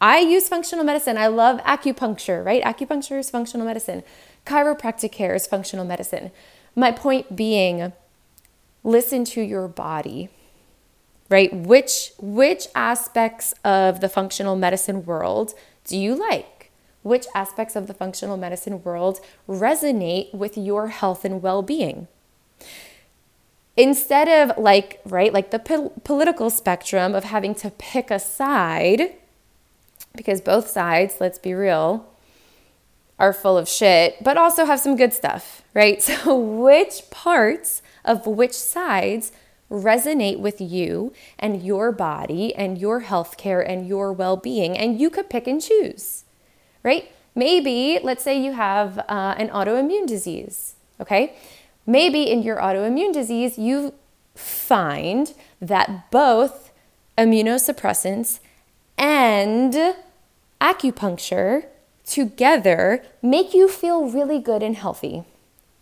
I 0.00 0.18
use 0.20 0.48
functional 0.48 0.84
medicine. 0.84 1.16
I 1.16 1.26
love 1.28 1.60
acupuncture, 1.60 2.44
right? 2.44 2.62
Acupuncture 2.62 3.18
is 3.18 3.30
functional 3.30 3.66
medicine. 3.66 4.02
Chiropractic 4.46 5.12
care 5.12 5.34
is 5.34 5.46
functional 5.46 5.84
medicine. 5.84 6.30
My 6.76 6.92
point 6.92 7.34
being, 7.34 7.92
listen 8.84 9.24
to 9.24 9.40
your 9.40 9.66
body, 9.66 10.28
right? 11.30 11.52
Which 11.52 12.12
which 12.18 12.68
aspects 12.74 13.54
of 13.64 14.00
the 14.00 14.08
functional 14.08 14.54
medicine 14.56 15.04
world 15.04 15.54
do 15.84 15.96
you 15.96 16.14
like? 16.14 16.70
which 17.02 17.26
aspects 17.36 17.76
of 17.76 17.86
the 17.86 17.94
functional 17.94 18.36
medicine 18.36 18.82
world 18.82 19.20
resonate 19.48 20.34
with 20.34 20.58
your 20.58 20.88
health 20.88 21.24
and 21.24 21.40
well 21.40 21.62
being. 21.62 22.08
instead 23.76 24.28
of 24.28 24.56
like, 24.58 25.00
right, 25.04 25.32
like 25.32 25.50
the 25.50 25.58
po- 25.58 25.92
political 26.04 26.50
spectrum 26.50 27.14
of 27.14 27.24
having 27.24 27.54
to 27.54 27.70
pick 27.70 28.10
a 28.10 28.18
side, 28.18 29.14
because 30.14 30.40
both 30.40 30.66
sides, 30.68 31.16
let's 31.20 31.38
be 31.38 31.52
real, 31.54 32.06
are 33.18 33.32
full 33.32 33.56
of 33.56 33.68
shit, 33.68 34.22
but 34.22 34.36
also 34.36 34.64
have 34.64 34.80
some 34.80 34.96
good 34.96 35.12
stuff, 35.12 35.62
right? 35.74 36.02
So, 36.02 36.36
which 36.36 37.10
parts 37.10 37.82
of 38.04 38.26
which 38.26 38.52
sides 38.52 39.32
resonate 39.70 40.38
with 40.38 40.60
you 40.60 41.12
and 41.38 41.62
your 41.62 41.90
body 41.92 42.54
and 42.54 42.78
your 42.78 43.02
healthcare 43.02 43.66
and 43.66 43.86
your 43.86 44.12
well 44.12 44.36
being? 44.36 44.76
And 44.76 45.00
you 45.00 45.10
could 45.10 45.30
pick 45.30 45.46
and 45.46 45.60
choose, 45.60 46.24
right? 46.82 47.10
Maybe, 47.34 47.98
let's 48.02 48.24
say 48.24 48.42
you 48.42 48.52
have 48.52 48.98
uh, 48.98 49.34
an 49.36 49.48
autoimmune 49.48 50.06
disease, 50.06 50.74
okay? 51.00 51.36
Maybe 51.86 52.30
in 52.30 52.42
your 52.42 52.56
autoimmune 52.56 53.12
disease, 53.12 53.58
you 53.58 53.92
find 54.34 55.34
that 55.60 56.10
both 56.10 56.72
immunosuppressants 57.18 58.40
and 58.98 59.94
acupuncture 60.60 61.66
together 62.06 63.02
make 63.20 63.52
you 63.52 63.68
feel 63.68 64.08
really 64.08 64.38
good 64.38 64.62
and 64.62 64.76
healthy. 64.76 65.24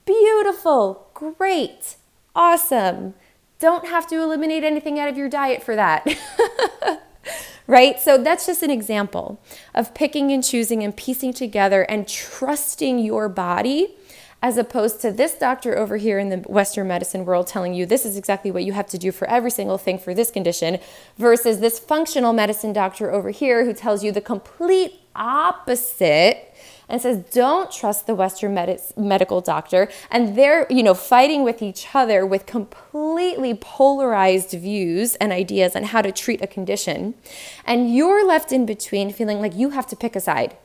Beautiful, 0.05 1.09
great, 1.15 1.97
awesome. 2.35 3.15
Don't 3.59 3.87
have 3.87 4.07
to 4.09 4.21
eliminate 4.21 4.65
anything 4.65 4.99
out 4.99 5.09
of 5.09 5.17
your 5.17 5.29
diet 5.29 5.63
for 5.63 5.77
that. 5.77 6.07
right? 7.67 7.99
So 8.01 8.19
that's 8.19 8.47
just 8.47 8.63
an 8.63 8.71
example 8.71 9.41
of 9.75 9.95
picking 9.95 10.33
and 10.33 10.43
choosing 10.43 10.83
and 10.83 10.97
piecing 10.97 11.33
together 11.33 11.83
and 11.83 12.07
trusting 12.09 12.99
your 12.99 13.29
body 13.29 13.95
as 14.43 14.59
opposed 14.59 15.01
to 15.01 15.11
this 15.11 15.35
doctor 15.39 15.79
over 15.79 15.97
here 15.97 16.19
in 16.19 16.29
the 16.29 16.37
Western 16.37 16.87
medicine 16.87 17.25
world 17.25 17.47
telling 17.47 17.73
you 17.73 17.87
this 17.87 18.05
is 18.05 18.19
exactly 18.19 18.51
what 18.51 18.63
you 18.63 18.75
have 18.75 18.87
to 18.87 18.99
do 18.99 19.11
for 19.11 19.27
every 19.27 19.51
single 19.51 19.79
thing 19.79 19.99
for 19.99 20.13
this 20.13 20.31
condition, 20.31 20.79
versus 21.17 21.61
this 21.61 21.79
functional 21.79 22.35
medicine 22.35 22.75
doctor 22.75 23.11
over 23.11 23.31
here 23.31 23.65
who 23.65 23.73
tells 23.73 24.05
you 24.05 24.13
the 24.13 24.21
complete 24.21 25.01
opposite 25.16 26.53
and 26.88 27.00
says 27.00 27.24
don't 27.33 27.70
trust 27.70 28.07
the 28.07 28.14
western 28.14 28.55
med- 28.55 28.81
medical 28.96 29.40
doctor 29.40 29.88
and 30.11 30.37
they're 30.37 30.66
you 30.70 30.83
know 30.83 30.94
fighting 30.94 31.42
with 31.42 31.62
each 31.62 31.88
other 31.94 32.27
with 32.27 32.46
completely 32.46 33.55
polarized 33.55 34.50
views 34.50 35.14
and 35.16 35.33
ideas 35.33 35.74
on 35.74 35.85
how 35.85 36.03
to 36.03 36.12
treat 36.12 36.42
a 36.42 36.46
condition 36.46 37.14
and 37.64 37.94
you're 37.94 38.27
left 38.27 38.53
in 38.53 38.66
between 38.66 39.12
feeling 39.12 39.40
like 39.40 39.55
you 39.55 39.70
have 39.70 39.87
to 39.87 39.96
pick 39.96 40.14
a 40.14 40.20
side 40.20 40.57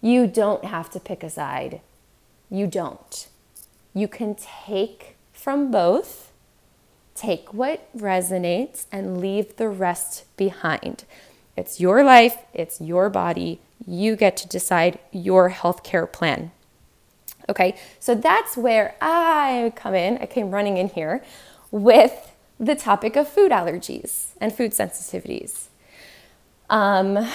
you 0.00 0.26
don't 0.26 0.64
have 0.64 0.90
to 0.90 0.98
pick 0.98 1.22
a 1.22 1.30
side 1.30 1.80
you 2.50 2.66
don't. 2.66 3.28
You 3.94 4.08
can 4.08 4.34
take 4.34 5.16
from 5.32 5.70
both, 5.70 6.32
take 7.14 7.54
what 7.54 7.88
resonates, 7.96 8.86
and 8.90 9.20
leave 9.20 9.56
the 9.56 9.68
rest 9.68 10.24
behind. 10.36 11.04
It's 11.56 11.80
your 11.80 12.02
life, 12.02 12.36
it's 12.52 12.80
your 12.80 13.08
body. 13.08 13.60
You 13.86 14.16
get 14.16 14.36
to 14.38 14.48
decide 14.48 14.98
your 15.12 15.50
healthcare 15.50 16.10
plan. 16.10 16.52
Okay, 17.48 17.76
so 17.98 18.14
that's 18.14 18.56
where 18.56 18.94
I 19.00 19.72
come 19.74 19.94
in. 19.94 20.18
I 20.18 20.26
came 20.26 20.50
running 20.50 20.76
in 20.76 20.88
here 20.88 21.22
with 21.70 22.32
the 22.58 22.76
topic 22.76 23.16
of 23.16 23.28
food 23.28 23.50
allergies 23.50 24.34
and 24.40 24.52
food 24.52 24.72
sensitivities. 24.72 25.68
Um, 26.68 27.26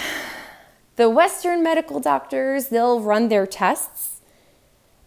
the 0.96 1.10
Western 1.10 1.62
medical 1.62 2.00
doctors, 2.00 2.68
they'll 2.68 3.00
run 3.00 3.28
their 3.28 3.46
tests 3.46 4.16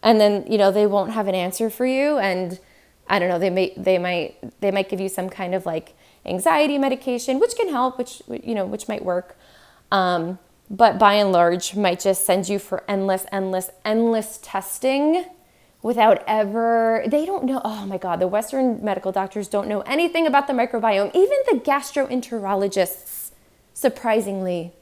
and 0.02 0.20
then 0.20 0.46
you 0.50 0.58
know 0.58 0.72
they 0.72 0.86
won't 0.86 1.12
have 1.12 1.28
an 1.28 1.36
answer 1.36 1.70
for 1.70 1.86
you 1.86 2.18
and 2.18 2.60
i 3.08 3.20
don't 3.20 3.30
know 3.30 3.40
they 3.40 3.50
may 3.50 3.74
they 3.76 3.98
might 3.98 4.36
they 4.62 4.72
might 4.72 4.90
give 4.90 5.00
you 5.00 5.10
some 5.10 5.30
kind 5.30 5.54
of 5.54 5.66
like 5.66 5.94
anxiety 6.26 6.78
medication 6.78 7.40
which 7.40 7.56
can 7.56 7.70
help 7.70 7.98
which 7.98 8.22
you 8.44 8.56
know 8.56 8.66
which 8.66 8.88
might 8.88 9.04
work 9.04 9.38
um, 9.92 10.38
but 10.70 11.00
by 11.00 11.14
and 11.16 11.32
large 11.32 11.76
might 11.76 12.00
just 12.00 12.26
send 12.26 12.48
you 12.48 12.60
for 12.60 12.84
endless 12.88 13.26
endless 13.32 13.70
endless 13.84 14.40
testing 14.42 15.26
without 15.82 16.24
ever 16.28 17.04
they 17.08 17.26
don't 17.26 17.44
know 17.44 17.62
oh 17.64 17.86
my 17.86 17.98
god 17.98 18.20
the 18.20 18.28
western 18.28 18.84
medical 18.84 19.12
doctors 19.12 19.48
don't 19.48 19.68
know 19.68 19.82
anything 19.82 20.28
about 20.28 20.48
the 20.48 20.54
microbiome. 20.54 21.14
Even 21.16 21.38
the 21.50 21.60
gastroenterologists 21.60 23.32
surprisingly 23.74 24.74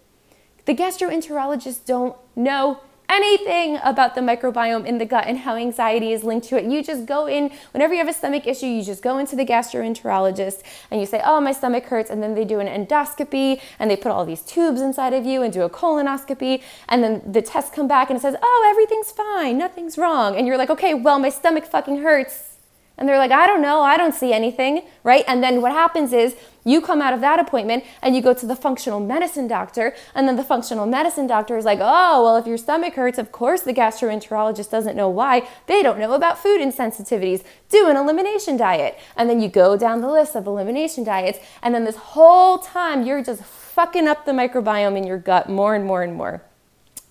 the 0.66 0.76
gastroenterologists 0.76 1.86
don't 1.86 2.16
know 2.36 2.80
anything 3.10 3.80
about 3.84 4.16
the 4.16 4.22
microbiome 4.22 4.86
in 4.86 4.98
the 4.98 5.06
gut 5.06 5.26
and 5.28 5.40
how 5.40 5.56
anxiety 5.56 6.12
is 6.12 6.24
linked 6.24 6.48
to 6.50 6.58
it. 6.58 6.66
You 6.66 6.84
just 6.84 7.06
go 7.06 7.26
in, 7.26 7.52
whenever 7.72 7.94
you 7.94 8.00
have 8.00 8.08
a 8.08 8.14
stomach 8.14 8.46
issue, 8.46 8.66
you 8.66 8.84
just 8.84 9.02
go 9.02 9.18
into 9.18 9.36
the 9.36 9.46
gastroenterologist 9.46 10.62
and 10.92 11.00
you 11.00 11.06
say, 11.06 11.22
Oh, 11.24 11.40
my 11.40 11.52
stomach 11.52 11.86
hurts. 11.86 12.10
And 12.10 12.22
then 12.22 12.36
they 12.36 12.46
do 12.46 12.60
an 12.60 12.68
endoscopy 12.68 13.62
and 13.80 13.90
they 13.90 13.96
put 13.96 14.12
all 14.12 14.26
these 14.26 14.42
tubes 14.42 14.82
inside 14.82 15.14
of 15.14 15.26
you 15.26 15.42
and 15.42 15.54
do 15.54 15.64
a 15.64 15.70
colonoscopy. 15.70 16.62
And 16.90 17.04
then 17.04 17.22
the 17.26 17.42
tests 17.42 17.74
come 17.74 17.88
back 17.88 18.10
and 18.10 18.18
it 18.18 18.22
says, 18.22 18.36
Oh, 18.42 18.68
everything's 18.70 19.12
fine, 19.12 19.58
nothing's 19.58 19.98
wrong. 19.98 20.36
And 20.36 20.46
you're 20.46 20.58
like, 20.58 20.70
Okay, 20.70 20.94
well, 20.94 21.20
my 21.20 21.30
stomach 21.30 21.66
fucking 21.66 22.02
hurts. 22.02 22.56
And 22.98 23.08
they're 23.08 23.20
like, 23.20 23.32
I 23.32 23.46
don't 23.46 23.62
know, 23.62 23.82
I 23.82 23.96
don't 23.96 24.16
see 24.16 24.34
anything, 24.34 24.82
right? 25.04 25.24
And 25.28 25.44
then 25.44 25.62
what 25.62 25.72
happens 25.72 26.14
is 26.14 26.36
you 26.68 26.82
come 26.82 27.02
out 27.02 27.14
of 27.14 27.22
that 27.22 27.40
appointment 27.40 27.86
and 28.02 28.14
you 28.14 28.22
go 28.22 28.34
to 28.34 28.46
the 28.46 28.56
functional 28.56 29.00
medicine 29.00 29.48
doctor, 29.48 29.96
and 30.14 30.28
then 30.28 30.36
the 30.36 30.44
functional 30.44 30.86
medicine 30.86 31.26
doctor 31.26 31.56
is 31.58 31.64
like, 31.64 31.80
oh, 31.82 32.24
well, 32.24 32.36
if 32.36 32.46
your 32.46 32.58
stomach 32.58 32.96
hurts, 32.96 33.18
of 33.18 33.32
course 33.32 33.62
the 33.62 33.74
gastroenterologist 33.74 34.70
doesn't 34.70 34.98
know 34.98 35.08
why. 35.08 35.48
They 35.68 35.82
don't 35.82 35.98
know 35.98 36.14
about 36.14 36.38
food 36.38 36.60
insensitivities. 36.60 37.44
Do 37.70 37.88
an 37.88 37.96
elimination 37.96 38.58
diet. 38.58 39.00
And 39.16 39.30
then 39.30 39.40
you 39.40 39.48
go 39.48 39.78
down 39.78 40.02
the 40.02 40.12
list 40.12 40.36
of 40.36 40.46
elimination 40.46 41.06
diets, 41.06 41.40
and 41.62 41.74
then 41.74 41.86
this 41.86 41.96
whole 41.96 42.58
time 42.58 43.06
you're 43.06 43.24
just 43.24 43.44
fucking 43.44 44.08
up 44.08 44.26
the 44.26 44.34
microbiome 44.34 44.98
in 44.98 45.06
your 45.06 45.18
gut 45.20 45.48
more 45.48 45.74
and 45.74 45.86
more 45.86 46.04
and 46.04 46.16
more 46.16 46.44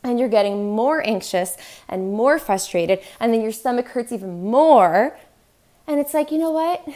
and 0.03 0.21
you're 0.21 0.29
getting 0.29 0.71
more 0.71 1.05
anxious 1.05 1.57
and 1.88 2.12
more 2.12 2.38
frustrated, 2.38 3.01
and 3.19 3.33
then 3.33 3.40
your 3.40 3.51
stomach 3.51 3.88
hurts 3.88 4.12
even 4.12 4.45
more 4.45 5.19
and 5.87 6.01
it's 6.01 6.14
like, 6.14 6.31
you 6.33 6.38
know 6.38 6.51
what? 6.51 6.87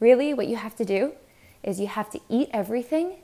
Really, 0.00 0.34
what 0.34 0.48
you 0.48 0.56
have 0.56 0.74
to 0.76 0.84
do 0.84 1.12
is 1.62 1.80
you 1.80 1.86
have 1.86 2.10
to 2.10 2.20
eat 2.28 2.48
everything 2.52 3.16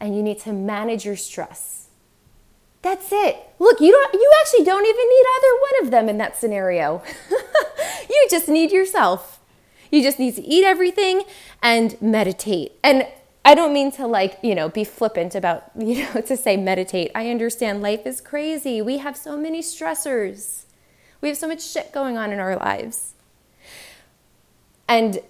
and 0.00 0.16
you 0.16 0.22
need 0.22 0.38
to 0.40 0.52
manage 0.52 1.04
your 1.04 1.16
stress. 1.16 1.88
That's 2.82 3.12
it. 3.12 3.36
Look, 3.58 3.80
you 3.80 3.92
don't 3.92 4.14
you 4.14 4.32
actually 4.40 4.64
don't 4.64 4.84
even 4.84 5.08
need 5.08 5.24
either 5.36 5.60
one 5.60 5.84
of 5.84 5.90
them 5.92 6.08
in 6.08 6.18
that 6.18 6.36
scenario. 6.36 7.02
you 8.10 8.26
just 8.28 8.48
need 8.48 8.72
yourself. 8.72 9.38
You 9.90 10.02
just 10.02 10.18
need 10.18 10.34
to 10.36 10.42
eat 10.42 10.64
everything 10.64 11.22
and 11.62 12.00
meditate. 12.00 12.72
And 12.82 13.06
I 13.44 13.54
don't 13.54 13.72
mean 13.72 13.92
to 13.92 14.06
like, 14.06 14.38
you 14.42 14.54
know, 14.54 14.68
be 14.68 14.84
flippant 14.84 15.34
about, 15.34 15.70
you 15.78 16.04
know, 16.04 16.20
to 16.22 16.36
say 16.36 16.56
meditate. 16.56 17.10
I 17.14 17.30
understand 17.30 17.82
life 17.82 18.06
is 18.06 18.20
crazy. 18.20 18.82
We 18.82 18.98
have 18.98 19.16
so 19.16 19.36
many 19.36 19.60
stressors. 19.60 20.64
We 21.20 21.28
have 21.28 21.38
so 21.38 21.46
much 21.46 21.62
shit 21.62 21.92
going 21.92 22.18
on 22.18 22.32
in 22.32 22.40
our 22.40 22.56
lives. 22.56 23.14
And 24.88 25.20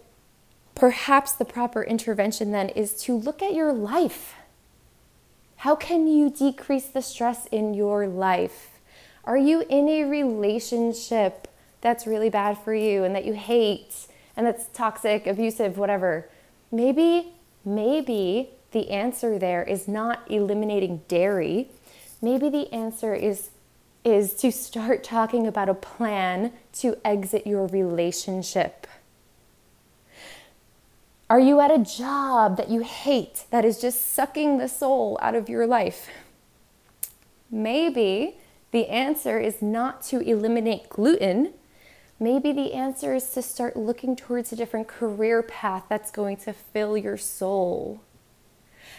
perhaps 0.75 1.33
the 1.33 1.45
proper 1.45 1.83
intervention 1.83 2.51
then 2.53 2.69
is 2.71 2.95
to 3.03 3.17
look 3.17 3.43
at 3.43 3.55
your 3.55 3.73
life. 3.73 4.35
How 5.57 5.77
can 5.77 6.07
you 6.07 6.31
decrease 6.31 6.87
the 6.87 7.03
stress 7.03 7.47
in 7.47 7.75
your 7.75 8.07
life? 8.07 8.81
Are 9.25 9.37
you 9.37 9.65
in 9.69 9.89
a 9.89 10.05
relationship 10.05 11.47
that's 11.81 12.07
really 12.07 12.31
bad 12.31 12.59
for 12.59 12.75
you 12.75 13.05
and 13.05 13.15
that 13.15 13.25
you 13.25 13.35
hate 13.35 13.95
and 14.37 14.47
that's 14.47 14.67
toxic, 14.73 15.27
abusive, 15.27 15.79
whatever? 15.79 16.29
Maybe, 16.73 17.35
maybe 17.65 18.51
the 18.73 18.91
answer 18.91 19.39
there 19.39 19.63
is 19.63 19.87
not 19.87 20.29
eliminating 20.29 21.03
dairy. 21.07 21.69
Maybe 22.21 22.49
the 22.49 22.73
answer 22.73 23.15
is 23.15 23.51
is 24.05 24.35
to 24.35 24.51
start 24.51 25.05
talking 25.05 25.47
about 25.47 25.69
a 25.69 25.75
plan 25.75 26.53
to 26.73 26.97
exit 27.05 27.47
your 27.47 27.67
relationship. 27.69 28.87
Are 31.33 31.41
you 31.41 31.61
at 31.61 31.71
a 31.71 31.79
job 31.79 32.59
that 32.59 32.69
you 32.69 32.81
hate 32.81 33.45
that 33.49 33.65
is 33.65 33.81
just 33.81 34.13
sucking 34.13 34.59
the 34.59 34.69
soul 34.69 35.19
out 35.23 35.35
of 35.35 35.49
your 35.49 35.67
life? 35.67 36.09
Maybe 37.51 38.37
the 38.71 38.89
answer 38.89 39.41
is 39.41 39.63
not 39.63 40.03
to 40.09 40.21
eliminate 40.21 40.91
gluten. 40.91 41.55
Maybe 42.21 42.53
the 42.53 42.75
answer 42.75 43.15
is 43.15 43.31
to 43.31 43.41
start 43.41 43.79
looking 43.79 44.15
towards 44.15 44.53
a 44.53 44.57
different 44.57 44.89
career 44.89 45.43
path 45.43 45.85
that's 45.89 46.11
going 46.11 46.37
to 46.37 46.53
fill 46.53 46.99
your 46.99 47.17
soul. 47.17 48.03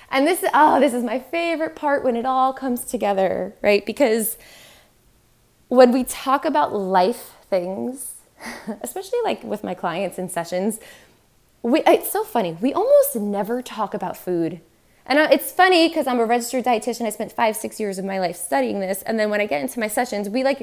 And 0.09 0.25
this, 0.25 0.43
oh, 0.55 0.79
this 0.79 0.95
is 0.95 1.03
my 1.03 1.19
favorite 1.19 1.75
part 1.75 2.03
when 2.03 2.15
it 2.15 2.25
all 2.25 2.51
comes 2.51 2.83
together, 2.83 3.53
right? 3.61 3.85
Because 3.85 4.39
when 5.67 5.91
we 5.91 6.03
talk 6.03 6.45
about 6.45 6.73
life 6.73 7.33
things, 7.51 8.15
especially 8.81 9.19
like 9.23 9.43
with 9.43 9.63
my 9.63 9.75
clients 9.75 10.17
in 10.17 10.29
sessions, 10.29 10.79
we, 11.63 11.81
uh, 11.83 11.93
it's 11.93 12.11
so 12.11 12.23
funny. 12.23 12.57
We 12.61 12.73
almost 12.73 13.15
never 13.15 13.61
talk 13.61 13.93
about 13.93 14.17
food. 14.17 14.59
And 15.05 15.19
uh, 15.19 15.27
it's 15.31 15.51
funny 15.51 15.87
because 15.87 16.07
I'm 16.07 16.19
a 16.19 16.25
registered 16.25 16.65
dietitian. 16.65 17.05
I 17.05 17.09
spent 17.09 17.31
five, 17.31 17.55
six 17.55 17.79
years 17.79 17.97
of 17.97 18.05
my 18.05 18.19
life 18.19 18.35
studying 18.35 18.79
this. 18.79 19.01
And 19.01 19.17
then 19.17 19.29
when 19.29 19.41
I 19.41 19.47
get 19.47 19.61
into 19.61 19.79
my 19.79 19.87
sessions, 19.87 20.29
we 20.29 20.43
like, 20.43 20.61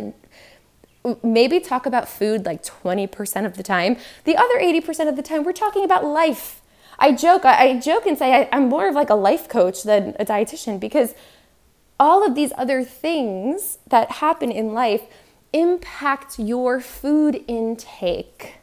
maybe 1.23 1.61
talk 1.61 1.87
about 1.87 2.09
food 2.09 2.45
like 2.45 2.63
20% 2.63 3.47
of 3.47 3.57
the 3.57 3.63
time. 3.63 3.97
The 4.25 4.37
other 4.37 4.59
80% 4.59 5.09
of 5.09 5.17
the 5.17 5.23
time, 5.23 5.43
we're 5.43 5.53
talking 5.53 5.85
about 5.85 6.05
life. 6.05 6.61
I 6.99 7.13
joke, 7.13 7.47
I, 7.47 7.79
joke 7.79 8.05
and 8.05 8.17
say 8.17 8.35
I, 8.35 8.49
I'm 8.53 8.69
more 8.69 8.89
of 8.89 8.95
like 8.95 9.09
a 9.09 9.15
life 9.15 9.49
coach 9.49 9.83
than 9.83 10.15
a 10.19 10.25
dietitian 10.25 10.79
because 10.79 11.15
all 11.99 12.27
of 12.27 12.35
these 12.35 12.53
other 12.59 12.85
things 12.85 13.79
that 13.89 14.11
happen 14.11 14.51
in 14.51 14.75
life 14.75 15.03
impact 15.55 16.39
your 16.39 16.81
food 16.81 17.43
intake. 17.49 18.60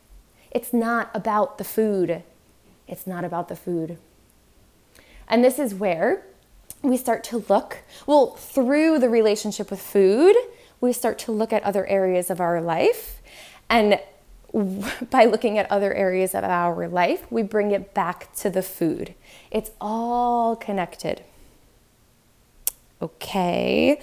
It's 0.52 0.74
not 0.74 1.10
about 1.14 1.58
the 1.58 1.64
food. 1.64 2.24
It's 2.88 3.06
not 3.06 3.24
about 3.24 3.48
the 3.48 3.56
food. 3.56 3.98
And 5.28 5.44
this 5.44 5.60
is 5.60 5.74
where 5.74 6.24
we 6.82 6.98
start 6.98 7.24
to 7.26 7.44
look, 7.50 7.80
well, 8.06 8.36
through 8.36 9.00
the 9.00 9.10
relationship 9.10 9.70
with 9.70 9.82
food, 9.82 10.36
we 10.80 10.94
start 10.94 11.18
to 11.20 11.32
look 11.32 11.52
at 11.52 11.64
other 11.64 11.86
areas 11.88 12.30
of 12.30 12.40
our 12.40 12.62
life. 12.62 13.22
And 13.70 14.00
by 15.10 15.26
looking 15.26 15.58
at 15.58 15.70
other 15.72 15.94
areas 15.94 16.34
of 16.34 16.44
our 16.44 16.88
life, 16.88 17.30
we 17.30 17.44
bring 17.44 17.72
it 17.72 17.94
back 17.94 18.34
to 18.36 18.50
the 18.50 18.62
food. 18.62 19.14
It's 19.52 19.72
all 19.82 20.56
connected. 20.56 21.24
Okay. 23.02 24.00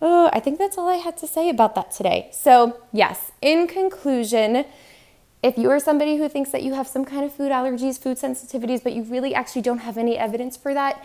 Oh, 0.00 0.30
I 0.32 0.40
think 0.40 0.58
that's 0.58 0.76
all 0.76 0.88
I 0.88 0.96
had 0.96 1.16
to 1.18 1.26
say 1.26 1.48
about 1.48 1.74
that 1.76 1.92
today. 1.92 2.28
So, 2.32 2.80
yes, 2.92 3.30
in 3.40 3.68
conclusion, 3.68 4.64
if 5.42 5.58
you 5.58 5.70
are 5.70 5.80
somebody 5.80 6.16
who 6.16 6.28
thinks 6.28 6.50
that 6.50 6.62
you 6.62 6.74
have 6.74 6.86
some 6.86 7.04
kind 7.04 7.24
of 7.24 7.34
food 7.34 7.50
allergies, 7.50 7.98
food 7.98 8.16
sensitivities, 8.16 8.82
but 8.82 8.92
you 8.92 9.02
really 9.02 9.34
actually 9.34 9.62
don't 9.62 9.78
have 9.78 9.98
any 9.98 10.16
evidence 10.16 10.56
for 10.56 10.72
that, 10.72 11.04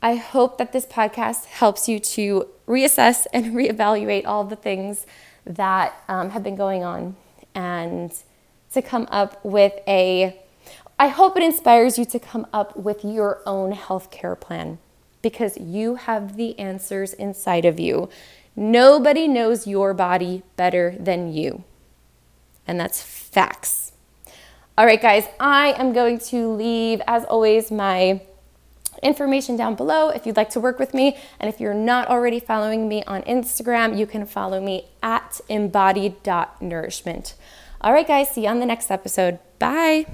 I 0.00 0.14
hope 0.14 0.58
that 0.58 0.72
this 0.72 0.86
podcast 0.86 1.46
helps 1.46 1.88
you 1.88 1.98
to 1.98 2.48
reassess 2.66 3.26
and 3.32 3.46
reevaluate 3.54 4.26
all 4.26 4.44
the 4.44 4.56
things 4.56 5.06
that 5.44 5.94
um, 6.08 6.30
have 6.30 6.42
been 6.42 6.56
going 6.56 6.82
on 6.82 7.16
and 7.54 8.12
to 8.72 8.82
come 8.82 9.06
up 9.10 9.44
with 9.44 9.72
a, 9.86 10.38
I 10.98 11.08
hope 11.08 11.36
it 11.36 11.42
inspires 11.42 11.98
you 11.98 12.04
to 12.06 12.18
come 12.18 12.46
up 12.52 12.76
with 12.76 13.04
your 13.04 13.42
own 13.44 13.72
healthcare 13.72 14.38
plan 14.38 14.78
because 15.20 15.58
you 15.58 15.96
have 15.96 16.36
the 16.36 16.58
answers 16.58 17.12
inside 17.12 17.64
of 17.64 17.80
you. 17.80 18.08
Nobody 18.54 19.28
knows 19.28 19.66
your 19.66 19.94
body 19.94 20.42
better 20.56 20.94
than 20.98 21.32
you. 21.32 21.64
And 22.68 22.78
that's 22.78 23.02
facts. 23.02 23.92
All 24.76 24.86
right, 24.86 25.02
guys, 25.02 25.24
I 25.40 25.72
am 25.72 25.92
going 25.92 26.20
to 26.30 26.52
leave, 26.52 27.02
as 27.08 27.24
always, 27.24 27.72
my 27.72 28.20
information 29.02 29.56
down 29.56 29.74
below 29.74 30.10
if 30.10 30.26
you'd 30.26 30.36
like 30.36 30.50
to 30.50 30.60
work 30.60 30.78
with 30.78 30.94
me. 30.94 31.16
And 31.40 31.52
if 31.52 31.60
you're 31.60 31.74
not 31.74 32.08
already 32.08 32.38
following 32.38 32.88
me 32.88 33.02
on 33.04 33.22
Instagram, 33.22 33.98
you 33.98 34.06
can 34.06 34.26
follow 34.26 34.60
me 34.60 34.86
at 35.02 35.40
embodied.nourishment. 35.48 37.34
All 37.80 37.92
right, 37.92 38.06
guys, 38.06 38.30
see 38.30 38.42
you 38.42 38.48
on 38.48 38.60
the 38.60 38.66
next 38.66 38.90
episode. 38.90 39.38
Bye. 39.58 40.06